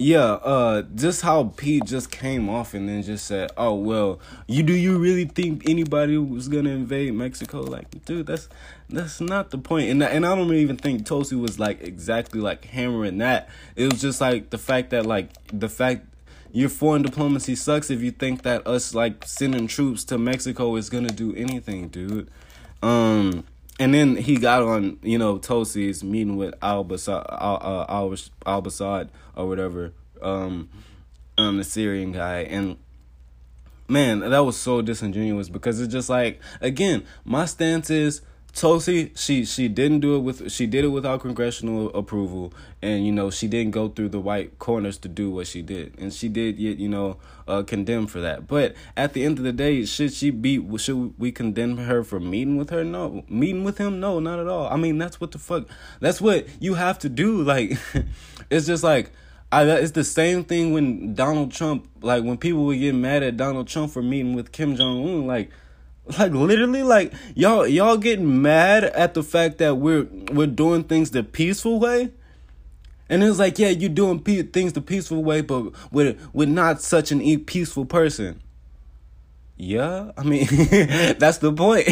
[0.00, 4.62] yeah, uh, just how Pete just came off and then just said, "Oh well, you
[4.62, 8.48] do you really think anybody was gonna invade Mexico?" Like, dude, that's
[8.88, 9.90] that's not the point.
[9.90, 13.50] And and I don't even think Tulsi was like exactly like hammering that.
[13.76, 16.06] It was just like the fact that like the fact
[16.50, 20.88] your foreign diplomacy sucks if you think that us like sending troops to Mexico is
[20.88, 22.30] gonna do anything, dude.
[22.82, 23.44] Um,
[23.80, 28.16] and then he got on, you know, Tulsi's meeting with Al Basad, Al, uh,
[28.46, 30.68] Al Basad or whatever, um,
[31.38, 32.76] um, the Syrian guy, and
[33.88, 38.20] man, that was so disingenuous because it's just like, again, my stance is
[38.54, 43.12] Tulsi, she she didn't do it with she did it without congressional approval, and you
[43.12, 46.28] know she didn't go through the white corners to do what she did, and she
[46.28, 48.46] did yet you know uh, condemned for that.
[48.46, 52.18] But at the end of the day, should she be should we condemn her for
[52.18, 52.82] meeting with her?
[52.82, 54.00] No, meeting with him?
[54.00, 54.68] No, not at all.
[54.68, 55.68] I mean that's what the fuck.
[56.00, 57.30] That's what you have to do.
[57.50, 57.78] Like,
[58.48, 59.10] it's just like.
[59.52, 63.36] I, it's the same thing when Donald Trump, like when people would get mad at
[63.36, 65.50] Donald Trump for meeting with Kim Jong Un, like
[66.18, 71.10] like literally, like y'all y'all getting mad at the fact that we're we're doing things
[71.10, 72.12] the peaceful way.
[73.08, 76.80] And it's like, yeah, you're doing pe- things the peaceful way, but with with not
[76.80, 78.40] such an peaceful person.
[79.62, 80.46] Yeah, I mean
[81.18, 81.86] that's the point.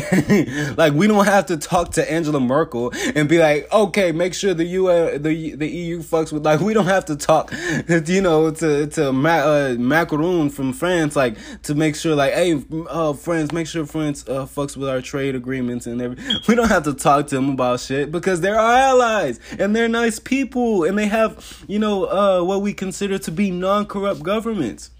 [0.78, 4.54] like we don't have to talk to Angela Merkel and be like, okay, make sure
[4.54, 4.86] the U
[5.18, 6.46] the the EU fucks with.
[6.46, 7.52] Like we don't have to talk,
[8.06, 12.58] you know, to to Ma- uh, Macron from France, like to make sure, like, hey,
[12.88, 16.38] uh, friends, make sure France uh, fucks with our trade agreements and everything.
[16.48, 19.88] We don't have to talk to them about shit because they're our allies and they're
[19.88, 24.22] nice people and they have, you know, uh, what we consider to be non corrupt
[24.22, 24.90] governments.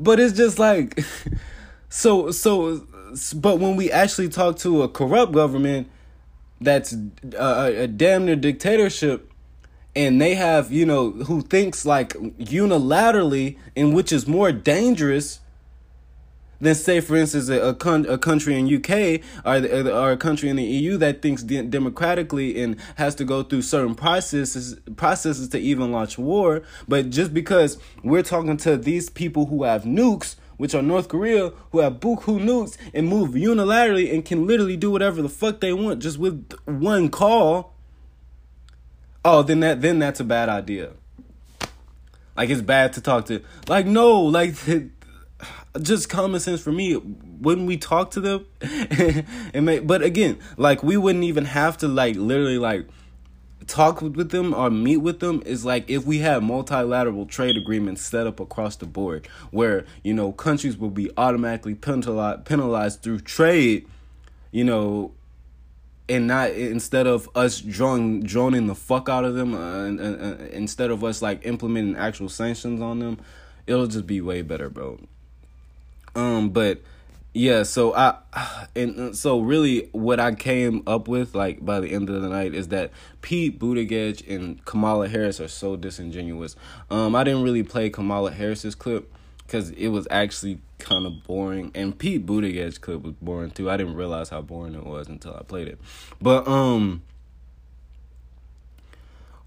[0.00, 0.98] But it's just like.
[1.94, 2.86] So so
[3.36, 5.90] but when we actually talk to a corrupt government
[6.58, 9.30] that's uh, a, a damn near dictatorship
[9.94, 15.40] and they have, you know, who thinks like unilaterally and which is more dangerous
[16.62, 19.56] than say, for instance, a, a, con- a country in UK or,
[19.90, 23.60] or a country in the EU that thinks de- democratically and has to go through
[23.60, 26.62] certain processes processes to even launch war.
[26.88, 31.50] But just because we're talking to these people who have nukes, which are North Korea,
[31.70, 35.72] who have buku nukes and move unilaterally and can literally do whatever the fuck they
[35.72, 37.74] want just with one call.
[39.24, 40.92] Oh, then that then that's a bad idea.
[42.36, 43.42] Like it's bad to talk to.
[43.68, 44.54] Like no, like
[45.82, 46.96] just common sense for me.
[46.96, 48.46] Wouldn't we talk to them?
[49.54, 52.86] and but again, like we wouldn't even have to like literally like
[53.72, 58.02] talk with them or meet with them is like if we had multilateral trade agreements
[58.02, 63.18] set up across the board where you know countries will be automatically penalized penalized through
[63.18, 63.88] trade
[64.50, 65.10] you know
[66.06, 70.00] and not instead of us drawing droning the fuck out of them uh, and,
[70.50, 73.18] instead of us like implementing actual sanctions on them
[73.66, 75.00] it'll just be way better bro.
[76.14, 76.82] Um but
[77.32, 78.16] yeah so i
[78.76, 82.54] and so really what i came up with like by the end of the night
[82.54, 86.56] is that pete buttigieg and kamala harris are so disingenuous
[86.90, 89.12] um i didn't really play kamala harris's clip
[89.46, 91.70] because it was actually kind of boring.
[91.74, 93.70] And Pete Buttigieg clip was boring too.
[93.70, 95.78] I didn't realize how boring it was until I played it.
[96.20, 97.02] But um,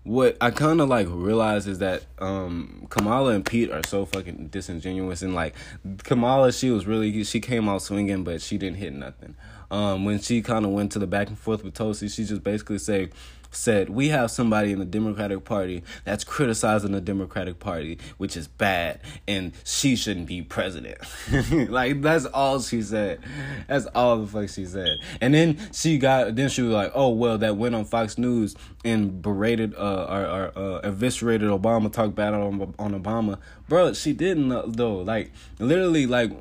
[0.05, 4.49] what I kind of like realize is that um Kamala and Pete are so fucking
[4.49, 5.55] disingenuous and like
[6.03, 9.35] Kamala she was really she came out swinging but she didn't hit nothing.
[9.71, 12.43] Um when she kind of went to the back and forth with Tulsi she just
[12.43, 13.11] basically said
[13.55, 18.47] said we have somebody in the Democratic Party that's criticizing the Democratic Party, which is
[18.47, 20.97] bad, and she shouldn't be president.
[21.69, 23.19] like that's all she said.
[23.67, 24.97] That's all the fuck she said.
[25.21, 28.55] And then she got then she was like, oh well, that went on Fox News
[28.83, 33.93] and berated uh or, or uh, eviscerated Obama, talked bad on on Obama, bro.
[33.93, 34.97] She didn't though.
[34.97, 36.31] Like literally, like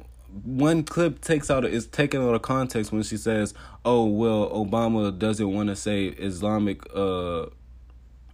[0.42, 3.54] one clip takes out is taken out of context when she says,
[3.84, 7.46] "Oh well, Obama doesn't want to say Islamic uh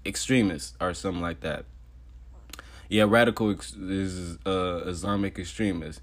[0.07, 1.67] extremists or something like that."
[2.89, 6.01] Yeah, radical ex- is uh Islamic extremists.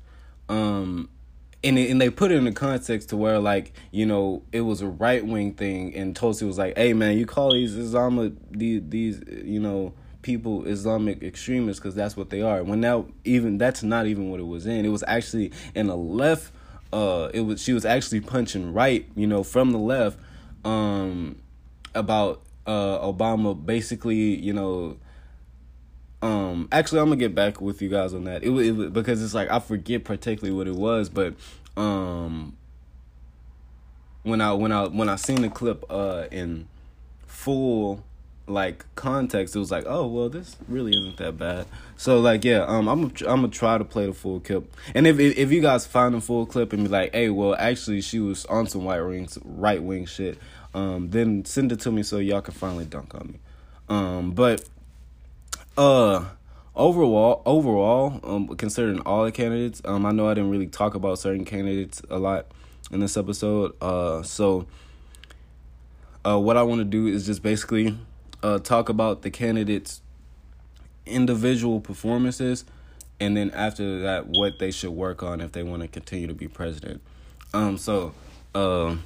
[0.50, 1.10] Um
[1.64, 4.82] and and they put it in the context to where like you know it was
[4.82, 8.82] a right wing thing, and Tulsi was like, "Hey man, you call these Islamic these
[8.88, 9.94] these you know."
[10.28, 12.62] People Islamic extremists because that's what they are.
[12.62, 14.86] When now even that's not even what it was in.
[14.86, 16.52] It was actually in the left.
[16.92, 20.20] Uh, it was she was actually punching right, you know, from the left,
[20.66, 21.38] um,
[21.96, 24.98] about uh Obama basically, you know.
[26.22, 28.44] Um, actually, I'm gonna get back with you guys on that.
[28.44, 31.36] It, it because it's like I forget particularly what it was, but
[31.78, 32.58] um,
[34.24, 36.68] when I when I when I seen the clip uh in
[37.26, 38.04] full
[38.48, 41.68] like context, it was like, oh well, this really isn't that bad.
[41.98, 45.20] So like, yeah, um, I'm I'm gonna try to play the full clip, and if
[45.20, 48.46] if you guys find the full clip and be like, hey, well, actually, she was
[48.46, 50.40] on some white wings, right wing shit,
[50.74, 53.40] um, then send it to me so y'all can finally dunk on me.
[53.90, 54.64] Um, but
[55.78, 56.26] uh,
[56.74, 61.20] overall, overall, um, considering all the candidates, um, I know I didn't really talk about
[61.20, 62.48] certain candidates a lot
[62.92, 63.76] in this episode.
[63.82, 64.68] Uh, so.
[66.26, 67.96] Uh, what I want to do is just basically
[68.44, 70.02] uh, talk about the candidates'
[71.06, 72.66] individual performances,
[73.20, 76.34] and then after that, what they should work on if they want to continue to
[76.34, 77.02] be president.
[77.54, 78.14] Um, so,
[78.54, 78.98] uh,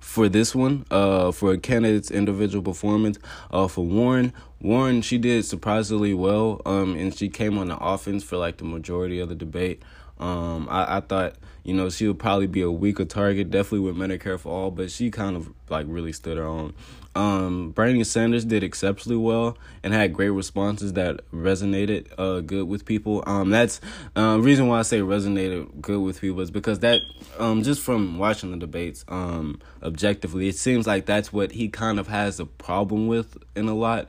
[0.00, 3.18] for this one, uh, for a candidate's individual performance,
[3.50, 8.24] uh, for Warren, Warren, she did surprisingly well, um, and she came on the offense
[8.24, 9.82] for like the majority of the debate.
[10.18, 11.34] Um, I, I thought,
[11.64, 14.90] you know, she would probably be a weaker target, definitely with Medicare for all, but
[14.90, 16.74] she kind of like really stood her own.
[17.16, 22.84] Um, Bernie Sanders did exceptionally well and had great responses that resonated uh, good with
[22.84, 23.22] people.
[23.26, 23.80] Um, that's
[24.16, 27.00] uh, reason why I say resonated good with people is because that
[27.38, 32.00] um, just from watching the debates um, objectively, it seems like that's what he kind
[32.00, 34.08] of has a problem with in a lot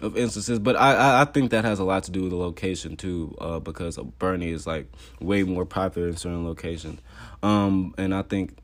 [0.00, 0.58] of instances.
[0.58, 3.58] But I, I think that has a lot to do with the location too, uh,
[3.60, 4.90] because Bernie is like
[5.20, 7.00] way more popular in certain locations.
[7.42, 8.58] Um, and I think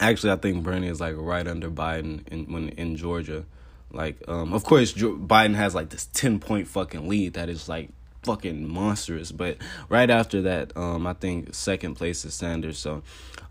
[0.00, 3.44] actually I think Bernie is like right under Biden in when in Georgia.
[3.90, 7.68] Like, um, of course, Joe, Biden has like this ten point fucking lead that is
[7.68, 7.90] like
[8.22, 9.32] fucking monstrous.
[9.32, 9.58] But
[9.88, 12.78] right after that, um, I think second place is Sanders.
[12.78, 13.02] So,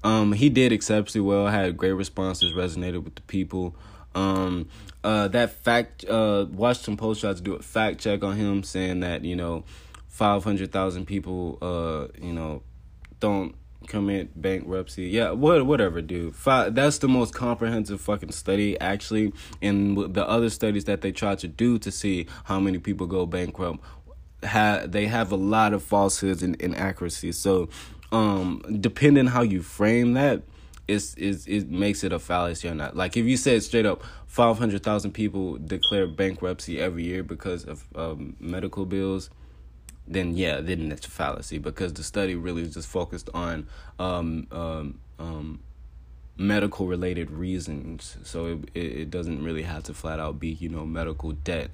[0.03, 1.47] um, he did exceptionally well.
[1.47, 3.76] Had great responses, resonated with the people.
[4.14, 4.68] Um,
[5.03, 8.99] uh, that fact, uh, Washington Post tried to do a fact check on him, saying
[9.01, 9.64] that you know,
[10.07, 12.62] five hundred thousand people, uh, you know,
[13.20, 13.55] don't
[13.88, 15.07] commit bankruptcy.
[15.07, 16.36] Yeah, what whatever, dude.
[16.36, 19.34] Five, that's the most comprehensive fucking study actually.
[19.62, 23.26] And the other studies that they tried to do to see how many people go
[23.26, 23.80] bankrupt,
[24.43, 27.38] have they have a lot of falsehoods and inaccuracies.
[27.38, 27.70] So,
[28.12, 30.43] um, depending how you frame that,
[30.91, 32.95] it's, it's it makes it a fallacy or not.
[32.95, 37.65] Like if you said straight up, five hundred thousand people declare bankruptcy every year because
[37.65, 39.29] of um, medical bills
[40.07, 43.67] then yeah, then that's a fallacy because the study really just focused on
[43.99, 45.59] um, um, um,
[46.37, 48.17] medical related reasons.
[48.23, 51.71] So it, it, it doesn't really have to flat out be you know medical debt.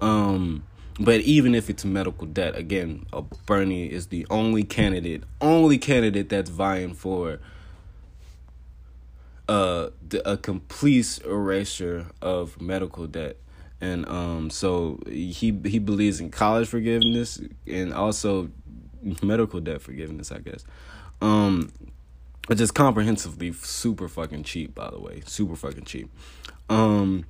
[0.00, 0.64] Um,
[1.00, 3.06] but even if it's medical debt, again,
[3.46, 7.38] Bernie is the only candidate, only candidate that's vying for
[9.48, 13.36] a complete erasure of medical debt
[13.80, 18.50] and um, so he he believes in college forgiveness and also
[19.22, 20.64] medical debt forgiveness, I guess.
[21.20, 21.72] Um,
[22.46, 26.10] which is comprehensively super fucking cheap, by the way, super fucking cheap.
[26.68, 27.24] Um,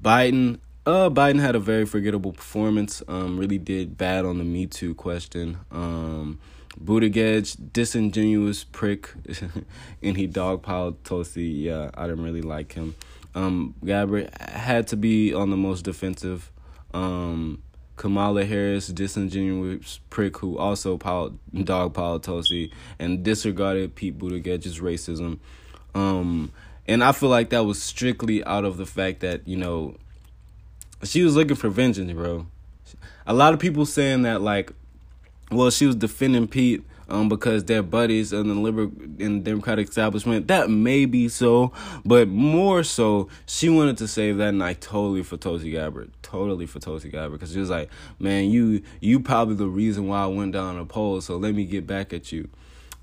[0.00, 3.02] Biden, uh, Biden had a very forgettable performance.
[3.06, 5.58] Um, really did bad on the Me Too question.
[5.70, 6.40] Um,
[6.78, 9.10] Buttigieg, disingenuous prick,
[10.02, 11.44] and he dogpiled Tulsi.
[11.44, 12.94] Yeah, I didn't really like him.
[13.34, 16.50] Um, Gabbard had to be on the most defensive.
[16.92, 17.62] Um,
[17.96, 25.38] Kamala Harris, disingenuous prick who also piled, dog piled Tulsi and disregarded Pete Buttigieg's racism.
[25.94, 26.50] Um,
[26.88, 29.96] and I feel like that was strictly out of the fact that, you know,
[31.04, 32.46] she was looking for vengeance, bro.
[33.26, 34.72] A lot of people saying that, like,
[35.50, 39.88] well, she was defending Pete um, because they're buddies in the liberal in the Democratic
[39.88, 40.46] establishment.
[40.48, 41.72] That may be so,
[42.04, 46.78] but more so, she wanted to save that night totally for Tulsi Gabbard, totally for
[46.78, 50.52] Tulsi Gabbard, because she was like, "Man, you you probably the reason why I went
[50.52, 52.48] down a poll, so let me get back at you."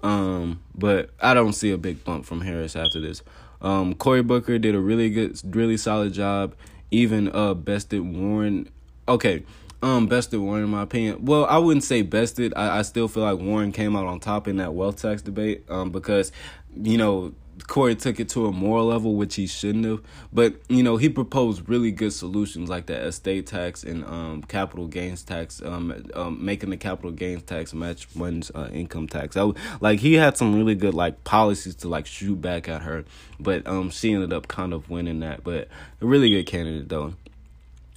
[0.01, 3.23] Um, but I don't see a big bump from Harris after this.
[3.61, 6.55] Um, Cory Booker did a really good, really solid job.
[6.91, 8.69] Even uh, bested Warren.
[9.09, 9.43] Okay,
[9.81, 11.25] um, bested Warren in my opinion.
[11.25, 12.53] Well, I wouldn't say bested.
[12.55, 15.63] I, I still feel like Warren came out on top in that wealth tax debate.
[15.69, 16.31] Um, because
[16.75, 17.33] you know
[17.65, 20.01] Cory took it to a moral level, which he shouldn't have.
[20.31, 24.87] But you know, he proposed really good solutions like the estate tax and um, capital
[24.87, 29.35] gains tax, um, um, making the capital gains tax match one's uh, income tax.
[29.35, 29.51] I,
[29.81, 33.05] like he had some really good like policies to like shoot back at her,
[33.39, 35.43] but um, she ended up kind of winning that.
[35.43, 35.67] But
[36.01, 37.15] a really good candidate though.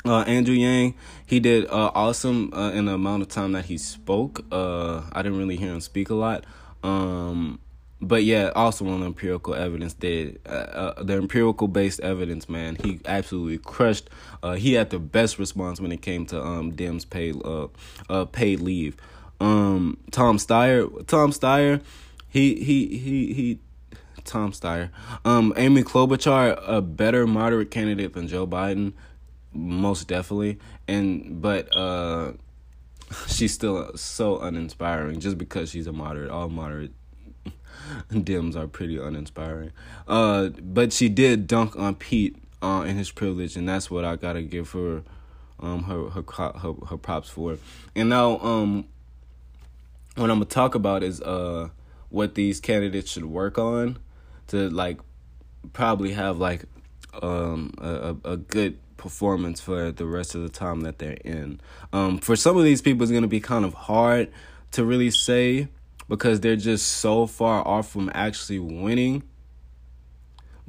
[0.04, 0.94] Uh, Andrew Yang,
[1.26, 4.44] he did uh, awesome uh, in the amount of time that he spoke.
[4.50, 6.44] Uh, I didn't really hear him speak a lot.
[6.82, 7.60] Um,
[8.00, 12.76] but yeah, also on the empirical evidence, did uh, uh, the empirical based evidence, man,
[12.82, 14.08] he absolutely crushed.
[14.56, 18.96] he had the best response when it came to um Dems paid uh, paid leave.
[19.38, 21.82] Um, Tom Steyer, Tom Steyer,
[22.28, 23.58] he he he he.
[24.22, 24.90] Tom Steyer,
[25.24, 28.92] um, Amy Klobuchar, a better moderate candidate than Joe Biden
[29.52, 30.58] most definitely.
[30.88, 32.32] And but uh
[33.26, 36.92] she's still so uninspiring just because she's a moderate all moderate
[38.10, 39.72] Dems are pretty uninspiring.
[40.06, 44.16] Uh but she did dunk on pete uh in his privilege and that's what i
[44.16, 45.02] gotta give her
[45.60, 46.22] um her her
[46.58, 47.58] her, her props for.
[47.94, 48.86] And now um
[50.16, 51.68] what i'm gonna talk about is uh
[52.10, 53.98] what these candidates should work on
[54.48, 54.98] to like
[55.72, 56.64] probably have like
[57.22, 61.58] um a, a good performance for the rest of the time that they're in.
[61.92, 64.30] Um, for some of these people, it's going to be kind of hard
[64.72, 65.68] to really say
[66.08, 69.22] because they're just so far off from actually winning.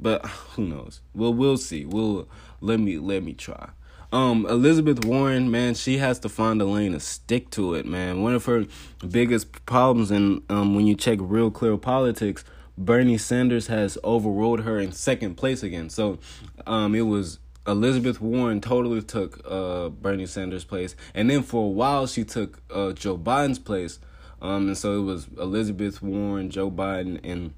[0.00, 1.02] But who knows?
[1.14, 1.84] Well, we'll see.
[1.84, 2.26] We'll
[2.60, 3.68] let me let me try.
[4.12, 8.22] Um, Elizabeth Warren, man, she has to find a lane to stick to it, man.
[8.22, 8.64] One of her
[9.08, 12.44] biggest problems, and um, when you check real clear politics,
[12.76, 15.88] Bernie Sanders has overruled her in second place again.
[15.88, 16.18] So,
[16.66, 21.68] um, it was Elizabeth Warren totally took uh, Bernie Sanders' place, and then for a
[21.68, 23.98] while she took uh, Joe Biden's place.
[24.40, 27.54] Um, and so it was Elizabeth Warren, Joe Biden, and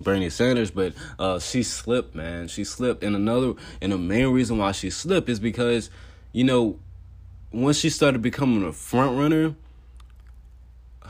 [0.00, 0.70] Bernie Sanders.
[0.70, 2.46] But uh, she slipped, man.
[2.46, 5.90] She slipped, and another and the main reason why she slipped is because,
[6.32, 6.78] you know,
[7.52, 9.56] once she started becoming a front runner,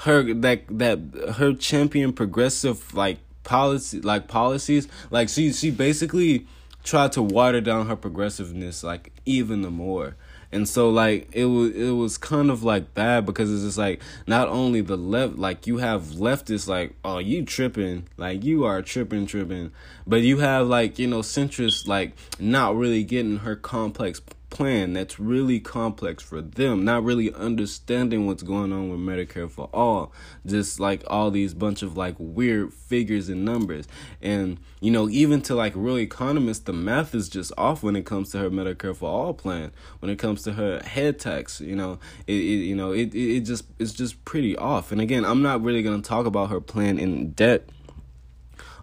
[0.01, 0.99] her that that
[1.35, 6.47] her champion progressive like policy like policies like she she basically
[6.85, 10.17] tried to water down her progressiveness like even the more.
[10.53, 14.03] And so like it was it was kind of like bad because it's just like
[14.27, 18.83] not only the left like you have leftists like oh you tripping like you are
[18.83, 19.71] tripping tripping
[20.09, 24.21] but you have like you know centrists like not really getting her complex
[24.51, 29.71] plan that's really complex for them, not really understanding what's going on with Medicare for
[29.73, 30.13] all.
[30.45, 33.89] Just like all these bunch of like weird figures and numbers.
[34.21, 38.05] And, you know, even to like real economists, the math is just off when it
[38.05, 39.73] comes to her Medicare for all plan.
[40.01, 43.41] When it comes to her head tax, you know, it, it you know, it, it
[43.41, 44.93] just it's just pretty off.
[44.93, 47.73] And again, I'm not really gonna talk about her plan in depth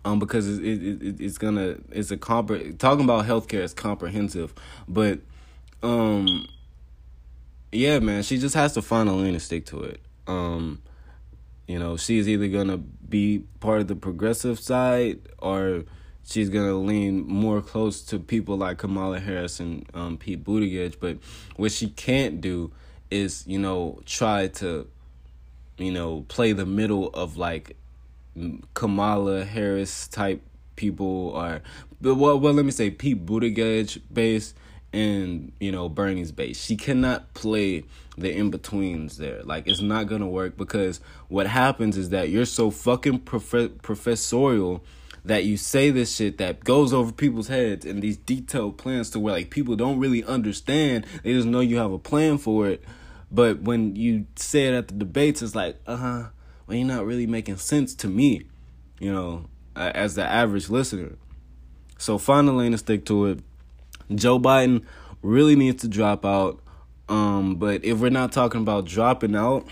[0.07, 4.53] um, because it, it, it, it's gonna it's a compre- talking about healthcare is comprehensive,
[4.87, 5.19] but
[5.83, 6.47] um,
[7.71, 10.01] yeah, man, she just has to find a lane and stick to it.
[10.25, 10.81] Um,
[11.67, 15.83] you know, she's either gonna be part of the progressive side or
[16.23, 20.95] she's gonna lean more close to people like Kamala Harris and um, Pete Buttigieg.
[20.99, 21.17] But
[21.55, 22.71] what she can't do
[23.11, 24.87] is, you know, try to,
[25.77, 27.75] you know, play the middle of like
[28.73, 30.41] Kamala Harris type
[30.75, 31.61] people or
[32.01, 34.53] well, well let me say Pete Buttigieg base
[34.93, 36.61] and you know Bernie's base.
[36.63, 37.83] She cannot play
[38.17, 39.43] the in betweens there.
[39.43, 44.83] Like it's not gonna work because what happens is that you're so fucking prof- professorial
[45.25, 49.19] that you say this shit that goes over people's heads and these detailed plans to
[49.19, 51.05] where like people don't really understand.
[51.23, 52.83] They just know you have a plan for it.
[53.29, 56.23] But when you say it at the debates, it's like, uh huh,
[56.65, 58.43] well, you're not really making sense to me,
[58.99, 61.17] you know, as the average listener.
[61.97, 63.39] So find a lane to stick to it.
[64.13, 64.83] Joe Biden
[65.21, 66.61] really needs to drop out.
[67.09, 69.65] Um, but if we're not talking about dropping out,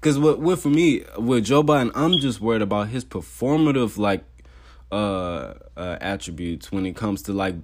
[0.00, 4.24] because what, what for me with Joe Biden, I'm just worried about his performative like
[4.90, 7.56] uh, uh attributes when it comes to like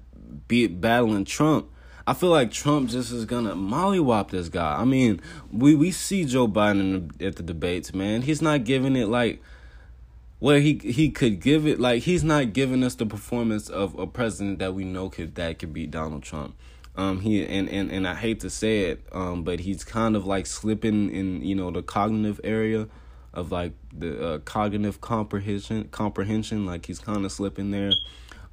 [0.49, 1.71] be battling Trump.
[2.07, 4.77] I feel like Trump just is gonna mollywop this guy.
[4.77, 5.21] I mean,
[5.51, 8.23] we we see Joe Biden at the debates, man.
[8.23, 9.41] He's not giving it like
[10.45, 14.07] where he he could give it like he's not giving us the performance of a
[14.07, 16.55] president that we know could that could beat Donald Trump.
[16.97, 20.27] Um, he and, and and I hate to say it, um, but he's kind of
[20.27, 22.89] like slipping in you know the cognitive area
[23.33, 26.67] of like the uh, cognitive comprehension comprehension.
[26.67, 27.93] Like he's kind of slipping there.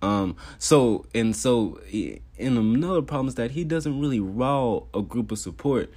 [0.01, 5.29] Um, so and so, and another problem is that he doesn't really rile a group
[5.29, 5.91] of support.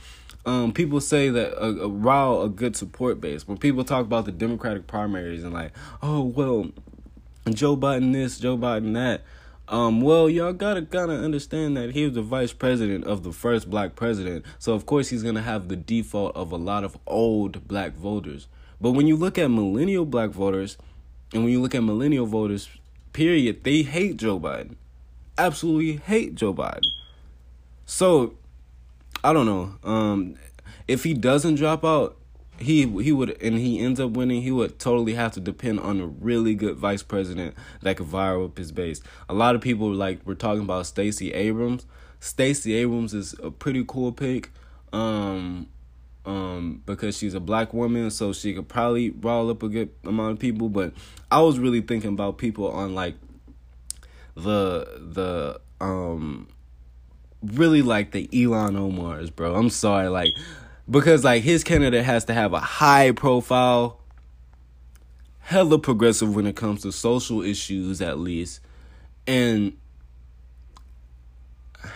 [0.47, 3.49] Um, people say that a, a rile a good support base.
[3.49, 5.73] When people talk about the Democratic primaries and like,
[6.03, 6.71] oh well,
[7.49, 9.23] Joe Biden this, Joe Biden that.
[9.67, 13.71] Um, well, y'all gotta gotta understand that he was the vice president of the first
[13.71, 17.67] black president, so of course he's gonna have the default of a lot of old
[17.67, 18.47] black voters.
[18.81, 20.77] But when you look at millennial black voters,
[21.33, 22.69] and when you look at millennial voters
[23.15, 24.77] period, they hate Joe Biden.
[25.39, 26.85] Absolutely hate Joe Biden.
[27.87, 28.35] So,
[29.25, 29.75] I don't know.
[29.83, 30.35] Um,
[30.87, 32.19] if he doesn't drop out,
[32.59, 35.99] he he would and he ends up winning, he would totally have to depend on
[35.99, 39.01] a really good vice president that could fire up his base.
[39.31, 41.87] A lot of people like we're talking about Stacey Abrams.
[42.21, 44.51] Stacey Abrams is a pretty cool pick.
[44.93, 45.69] Um,
[46.27, 50.33] um, because she's a black woman, so she could probably rile up a good amount
[50.33, 50.69] of people.
[50.69, 50.93] But
[51.31, 53.15] I was really thinking about people on like
[54.35, 56.49] the the um
[57.53, 59.55] really like the Ilhan Omars, bro.
[59.55, 60.33] I'm sorry, like
[60.91, 64.01] because like his candidate has to have a high profile,
[65.41, 68.61] hella progressive when it comes to social issues at least,
[69.27, 69.77] and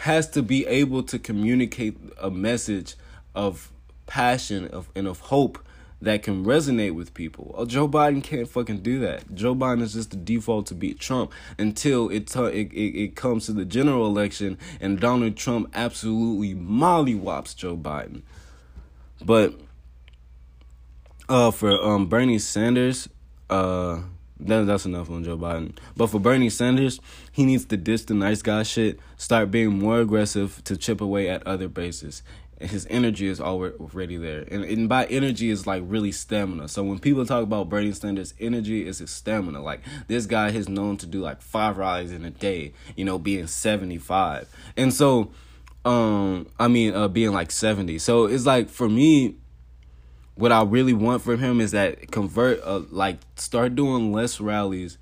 [0.01, 2.95] has to be able to communicate a message
[3.35, 3.71] of
[4.07, 5.59] passion of and of hope
[6.01, 7.55] that can resonate with people.
[7.57, 9.35] Oh, Joe Biden can't fucking do that.
[9.35, 13.17] Joe Biden is just the default to beat Trump until it, t- it, it, it
[13.17, 18.23] comes to the general election and Donald Trump absolutely mollywops Joe Biden.
[19.25, 19.55] But
[21.29, 23.09] uh, for um, Bernie Sanders,
[23.51, 24.01] uh,
[24.41, 25.77] that, that's enough on Joe Biden.
[25.97, 27.01] But for Bernie Sanders,
[27.33, 31.29] he needs to ditch the nice guy shit, start being more aggressive to chip away
[31.29, 32.23] at other bases
[32.61, 34.45] his energy is already there.
[34.51, 36.69] And, and by energy is like really stamina.
[36.69, 39.63] So when people talk about Bernie Sanders, energy is his stamina.
[39.63, 43.19] Like this guy is known to do like five rallies in a day, you know,
[43.19, 44.49] being 75.
[44.77, 45.31] And so,
[45.85, 47.99] um, I mean, uh, being like 70.
[48.01, 49.37] So it's like for me,
[50.35, 54.99] what I really want from him is that convert, uh, like start doing less rallies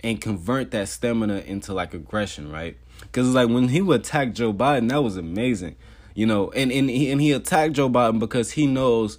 [0.00, 2.76] and convert that stamina into like aggression, right?
[3.00, 5.76] Because it's like when he would attack Joe Biden, that was amazing
[6.16, 9.18] you know, and and he, and he attacked Joe Biden because he knows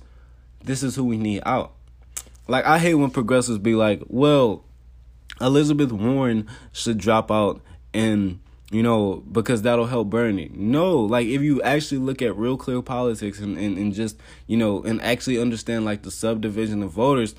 [0.64, 1.74] this is who we need out.
[2.48, 4.66] Like I hate when progressives be like, "Well,
[5.40, 7.62] Elizabeth Warren should drop out
[7.94, 8.40] and
[8.72, 10.52] you know, because that'll help Bernie.
[10.54, 14.58] No, like if you actually look at real clear politics and, and, and just, you
[14.58, 17.34] know, and actually understand like the subdivision of voters,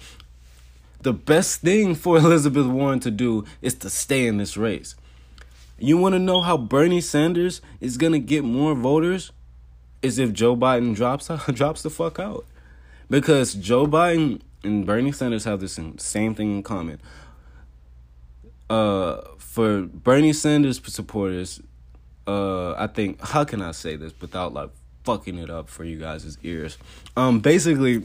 [1.02, 4.94] the best thing for Elizabeth Warren to do is to stay in this race.
[5.78, 9.30] You want to know how Bernie Sanders is gonna get more voters?
[10.00, 12.44] Is if Joe Biden drops drops the fuck out,
[13.10, 17.00] because Joe Biden and Bernie Sanders have the same thing in common.
[18.70, 21.60] Uh, for Bernie Sanders supporters,
[22.26, 24.70] uh, I think how can I say this without like
[25.04, 26.76] fucking it up for you guys' ears?
[27.16, 28.04] Um, basically,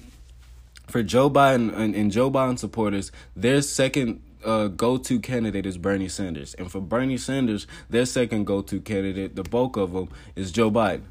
[0.88, 6.10] for Joe Biden and, and Joe Biden supporters, their second uh, go-to candidate is Bernie
[6.10, 10.72] Sanders, and for Bernie Sanders, their second go-to candidate, the bulk of them, is Joe
[10.72, 11.04] Biden.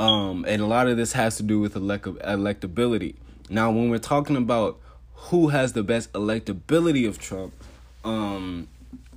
[0.00, 3.16] Um, and a lot of this has to do with elect- electability.
[3.50, 4.80] Now, when we're talking about
[5.12, 7.52] who has the best electability of Trump,
[8.02, 8.66] um,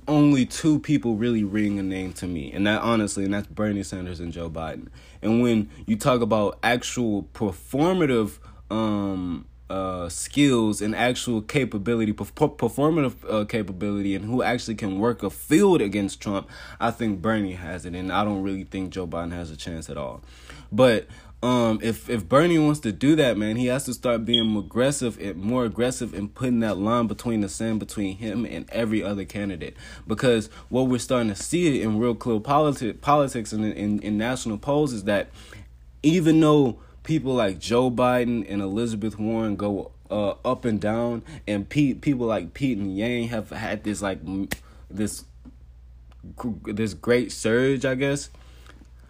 [0.06, 3.82] only two people really ring a name to me, and that honestly, and that's Bernie
[3.82, 4.88] Sanders and Joe Biden.
[5.22, 8.36] And when you talk about actual performative
[8.70, 15.30] um, uh, skills and actual capability, performative uh, capability, and who actually can work a
[15.30, 16.46] field against Trump,
[16.78, 19.88] I think Bernie has it, and I don't really think Joe Biden has a chance
[19.88, 20.20] at all.
[20.72, 21.06] But
[21.44, 25.18] um, if if Bernie wants to do that, man, he has to start being aggressive
[25.20, 29.26] and more aggressive and putting that line between the sand between him and every other
[29.26, 29.76] candidate.
[30.06, 34.56] Because what we're starting to see in real clear politi- politics and in, in, national
[34.56, 35.28] polls is that
[36.02, 41.68] even though people like Joe Biden and Elizabeth Warren go uh, up and down, and
[41.68, 44.20] Pete, people like Pete and Yang have had this like
[44.90, 45.26] this
[46.64, 48.30] this great surge, I guess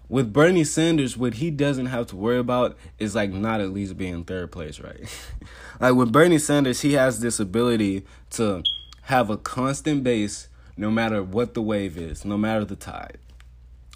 [0.09, 3.97] with Bernie Sanders, what he doesn't have to worry about is like not at least
[3.97, 5.01] being third place, right?
[5.81, 8.63] like with Bernie Sanders, he has this ability to
[9.03, 13.19] have a constant base no matter what the wave is, no matter the tide.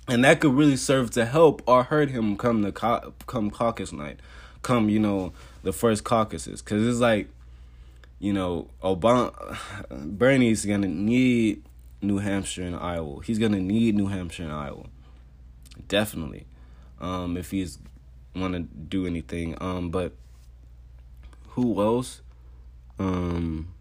[0.07, 3.93] And that could really serve to help or hurt him come the co- come caucus
[3.93, 4.21] night,
[4.63, 5.33] come you know
[5.63, 7.29] the first caucuses, because it's like,
[8.19, 9.59] you know, Obama,
[9.91, 11.63] Bernie's gonna need
[12.01, 13.23] New Hampshire and Iowa.
[13.23, 14.87] He's gonna need New Hampshire and Iowa
[15.89, 16.47] definitely.
[17.01, 17.79] Um, if he's
[18.39, 19.57] want to do anything.
[19.61, 20.13] Um, but
[21.51, 22.23] who else?
[22.99, 23.75] Um,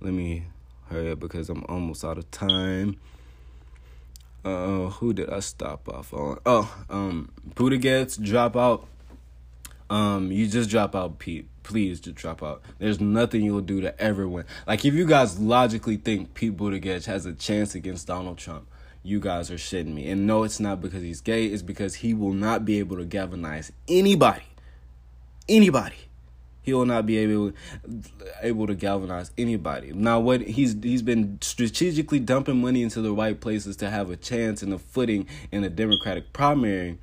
[0.00, 0.44] let me
[0.88, 2.96] hurry up because I'm almost out of time.
[4.44, 6.38] Uh, who did I stop off on?
[6.46, 8.86] Oh, um, Buttigieg drop out.
[9.90, 11.48] Um, you just drop out, Pete.
[11.62, 12.62] Please just drop out.
[12.78, 14.44] There's nothing you'll do to ever win.
[14.66, 18.68] Like if you guys logically think Pete Buttigieg has a chance against Donald Trump,
[19.06, 20.10] you guys are shitting me.
[20.10, 23.04] And no, it's not because he's gay, it's because he will not be able to
[23.04, 24.42] galvanize anybody.
[25.48, 25.96] Anybody.
[26.62, 27.52] He will not be able
[28.42, 29.92] able to galvanize anybody.
[29.92, 34.16] Now what he's he's been strategically dumping money into the right places to have a
[34.16, 36.98] chance and a footing in the Democratic primary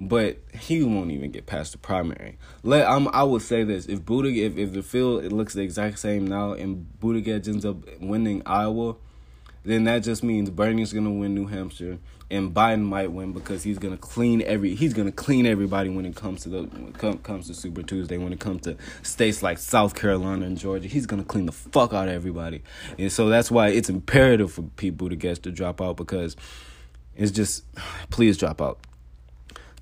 [0.00, 2.38] but he won't even get past the primary.
[2.62, 5.62] Let I'm, I would say this: if Buttigieg, if if the field it looks the
[5.62, 8.94] exact same now, and Buttigieg ends up winning Iowa,
[9.64, 11.98] then that just means Bernie's gonna win New Hampshire
[12.30, 16.14] and Biden might win because he's gonna clean every he's gonna clean everybody when it
[16.14, 19.42] comes to the when it come, comes to Super Tuesday when it comes to states
[19.42, 20.88] like South Carolina and Georgia.
[20.88, 22.62] He's gonna clean the fuck out of everybody.
[22.98, 26.36] And so that's why it's imperative for people to get to drop out because
[27.16, 27.64] it's just
[28.10, 28.78] please drop out.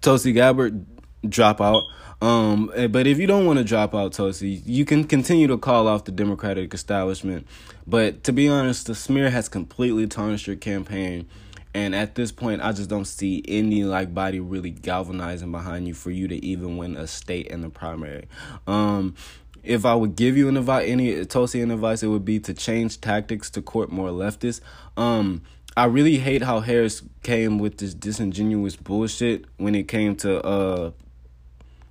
[0.00, 0.86] Tulsi Gabbard
[1.28, 1.82] drop out
[2.20, 5.58] um, eh, but if you don't want to drop out Tulsi, you can continue to
[5.58, 7.46] call off the Democratic establishment.
[7.86, 11.28] But to be honest, the smear has completely tarnished your campaign.
[11.74, 15.92] And at this point, I just don't see any like body really galvanizing behind you
[15.92, 18.28] for you to even win a state in the primary.
[18.66, 19.14] Um,
[19.62, 22.54] if I would give you an advice, any Tulsi an advice, it would be to
[22.54, 24.62] change tactics to court more leftists.
[24.96, 25.42] Um,
[25.76, 30.90] I really hate how Harris came with this disingenuous bullshit when it came to uh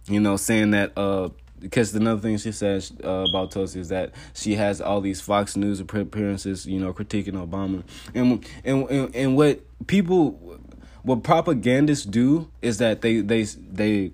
[0.07, 1.29] you know, saying that uh
[1.59, 5.55] because another thing she says uh, about Tulsi is that she has all these Fox
[5.55, 7.83] News appearances, you know, critiquing Obama,
[8.13, 10.59] and and and, and what people,
[11.03, 14.11] what propagandists do is that they they they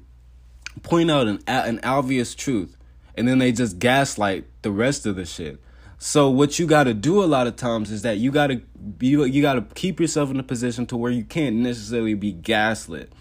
[0.83, 2.77] point out an an obvious truth,
[3.15, 5.59] and then they just gaslight the rest of the shit.
[5.97, 8.57] So what you got to do a lot of times is that you got to
[8.97, 12.31] be you got to keep yourself in a position to where you can't necessarily be
[12.31, 13.11] gaslit.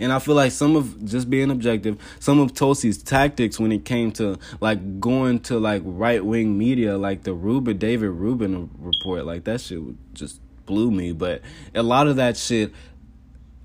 [0.00, 3.84] And I feel like some of just being objective, some of Tulsi's tactics when it
[3.84, 9.26] came to like going to like right wing media, like the Rubin David Rubin report,
[9.26, 9.80] like that shit
[10.14, 11.12] just blew me.
[11.12, 11.42] But
[11.74, 12.72] a lot of that shit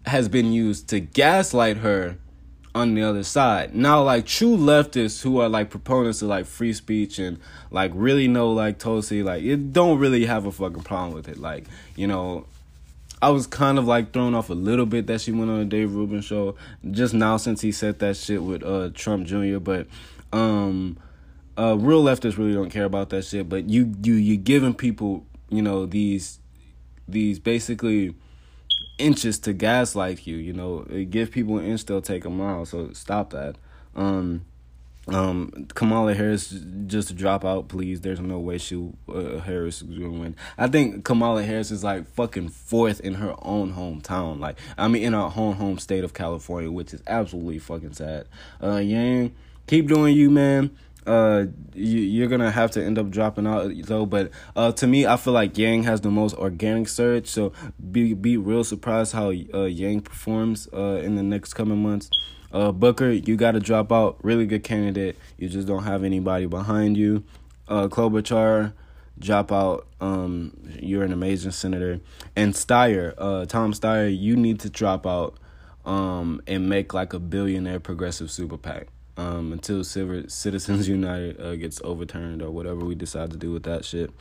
[0.05, 2.17] has been used to gaslight her
[2.75, 3.73] on the other side.
[3.73, 7.39] Now, like true leftists who are like proponents of like free speech and
[7.71, 11.37] like really know like Tulsi, like it don't really have a fucking problem with it.
[11.37, 11.63] Like
[11.95, 12.45] you know,
[13.25, 15.65] I was kind of like thrown off a little bit that she went on a
[15.65, 16.53] Dave Rubin show
[16.91, 19.57] just now since he said that shit with uh, Trump Jr.
[19.57, 19.87] But
[20.31, 20.99] um,
[21.57, 23.49] uh, real leftists really don't care about that shit.
[23.49, 26.37] But you you you giving people you know these
[27.07, 28.13] these basically
[28.99, 30.35] inches to gaslight you.
[30.37, 32.63] You know, give people an inch, they'll take a mile.
[32.65, 33.55] So stop that.
[33.95, 34.45] Um,
[35.07, 36.49] um, Kamala Harris
[36.87, 38.01] just drop out, please.
[38.01, 40.35] There's no way she uh, Harris is gonna win.
[40.57, 44.39] I think Kamala Harris is like fucking fourth in her own hometown.
[44.39, 48.27] Like I mean, in her own home state of California, which is absolutely fucking sad.
[48.61, 49.35] Uh, Yang,
[49.67, 50.75] keep doing you, man.
[51.05, 54.05] Uh, you, you're gonna have to end up dropping out though.
[54.05, 57.27] But uh, to me, I feel like Yang has the most organic surge.
[57.27, 57.53] So
[57.91, 62.09] be be real surprised how uh Yang performs uh in the next coming months.
[62.51, 64.17] Uh, Booker, you got to drop out.
[64.23, 65.17] Really good candidate.
[65.37, 67.25] You just don't have anybody behind you.
[67.67, 68.73] Uh, Klobuchar,
[69.19, 69.87] drop out.
[69.99, 71.99] Um, you're an amazing senator.
[72.33, 75.37] And Steyer, uh, Tom Steyer, you need to drop out.
[75.83, 78.87] Um, and make like a billionaire progressive super PAC.
[79.17, 83.85] Um, until Citizens United uh, gets overturned or whatever we decide to do with that
[83.85, 84.11] shit.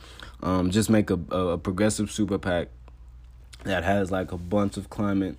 [0.41, 2.69] Um, just make a, a, progressive super PAC
[3.65, 5.35] that has like a bunch of climate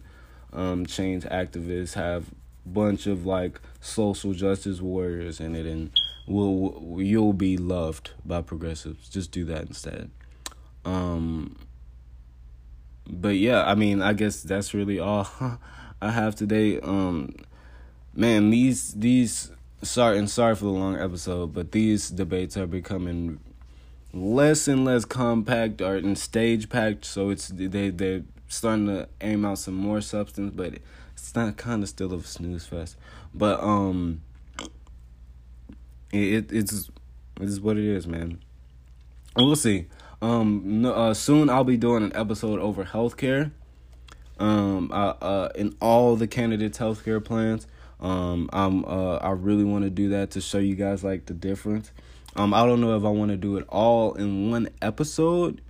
[0.52, 2.26] um, change activists, have
[2.66, 5.90] bunch of like social justice warriors in it and
[6.26, 9.08] will you'll be loved by progressives.
[9.08, 10.10] Just do that instead.
[10.84, 11.56] Um
[13.08, 15.28] but yeah i mean i guess that's really all
[16.02, 16.80] i have today.
[16.80, 17.36] Um
[18.16, 19.50] man these these
[19.82, 23.38] sorry and sorry for the long episode but these debates are becoming
[24.12, 29.44] less and less compact or in stage packed so it's they they're starting to aim
[29.44, 30.74] out some more substance but
[31.16, 32.96] it's not kind of still a snooze fest,
[33.34, 34.20] but um,
[36.12, 36.90] it, it's
[37.40, 38.38] it's what it is, man.
[39.34, 39.86] we'll see.
[40.20, 43.50] Um, no, uh, soon I'll be doing an episode over healthcare.
[44.38, 47.66] Um, uh, uh, in all the candidates' healthcare plans.
[48.00, 51.34] Um, I'm uh, I really want to do that to show you guys like the
[51.34, 51.92] difference.
[52.36, 55.62] Um, I don't know if I want to do it all in one episode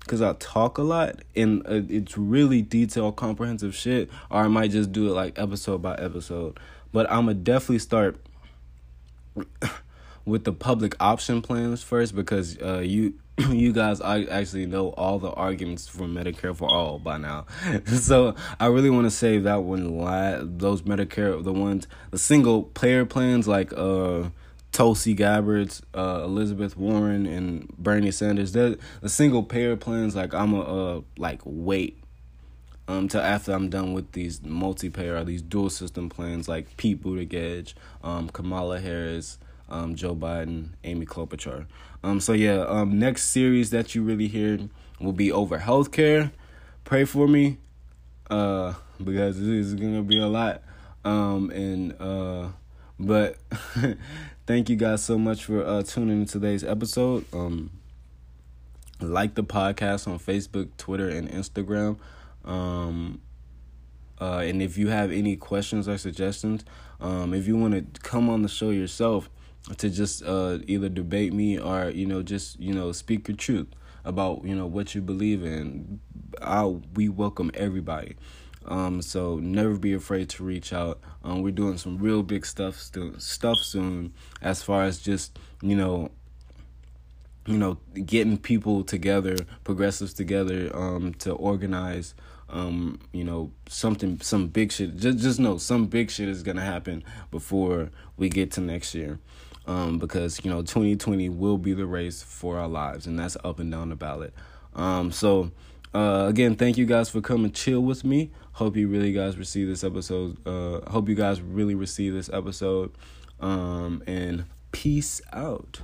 [0.00, 4.70] because I talk a lot and uh, it's really detailed, comprehensive shit, or I might
[4.70, 6.58] just do it like episode by episode.
[6.92, 8.16] But I'm gonna definitely start
[10.24, 13.14] with the public option plans first because uh, you
[13.50, 17.46] you guys I actually know all the arguments for Medicare for all by now.
[17.86, 19.98] so I really want to save that one
[20.58, 24.24] those Medicare the ones the single payer plans like uh
[24.74, 28.50] Tulsi Gabbard's, uh, Elizabeth Warren, and Bernie Sanders.
[28.50, 30.16] The single payer plans.
[30.16, 32.02] Like I'm a uh, like wait
[32.88, 36.76] um till after I'm done with these multi payer or these dual system plans like
[36.76, 39.38] Pete Buttigieg, um, Kamala Harris,
[39.74, 41.66] um, Joe Biden, Amy Klobuchar.
[42.02, 44.58] Um, so yeah, um, next series that you really hear
[45.00, 46.32] will be over healthcare.
[46.84, 47.58] Pray for me,
[48.30, 50.62] uh, because this is gonna be a lot.
[51.04, 52.48] Um, and uh,
[52.98, 53.36] but.
[54.46, 57.24] thank you guys so much for uh, tuning in today's episode.
[57.32, 57.70] Um,
[59.00, 61.98] like the podcast on Facebook, Twitter, and Instagram.
[62.44, 63.20] Um,
[64.20, 66.64] uh, and if you have any questions or suggestions,
[67.00, 69.28] um, if you want to come on the show yourself
[69.76, 73.68] to just uh, either debate me or you know just you know speak your truth
[74.04, 76.00] about you know what you believe in,
[76.42, 78.16] I we welcome everybody.
[78.66, 81.00] Um, so never be afraid to reach out.
[81.22, 82.76] Um, we're doing some real big stuff
[83.18, 86.10] stuff soon as far as just, you know,
[87.44, 92.14] you know, getting people together, progressives together, um, to organize
[92.48, 96.64] um, you know, something some big shit just just know some big shit is gonna
[96.64, 99.18] happen before we get to next year.
[99.66, 103.36] Um, because, you know, twenty twenty will be the race for our lives and that's
[103.42, 104.34] up and down the ballot.
[104.74, 105.52] Um, so
[105.94, 108.30] uh, again, thank you guys for coming chill with me.
[108.52, 110.36] Hope you really guys receive this episode.
[110.46, 112.92] Uh, hope you guys really receive this episode.
[113.40, 115.80] Um, and peace out.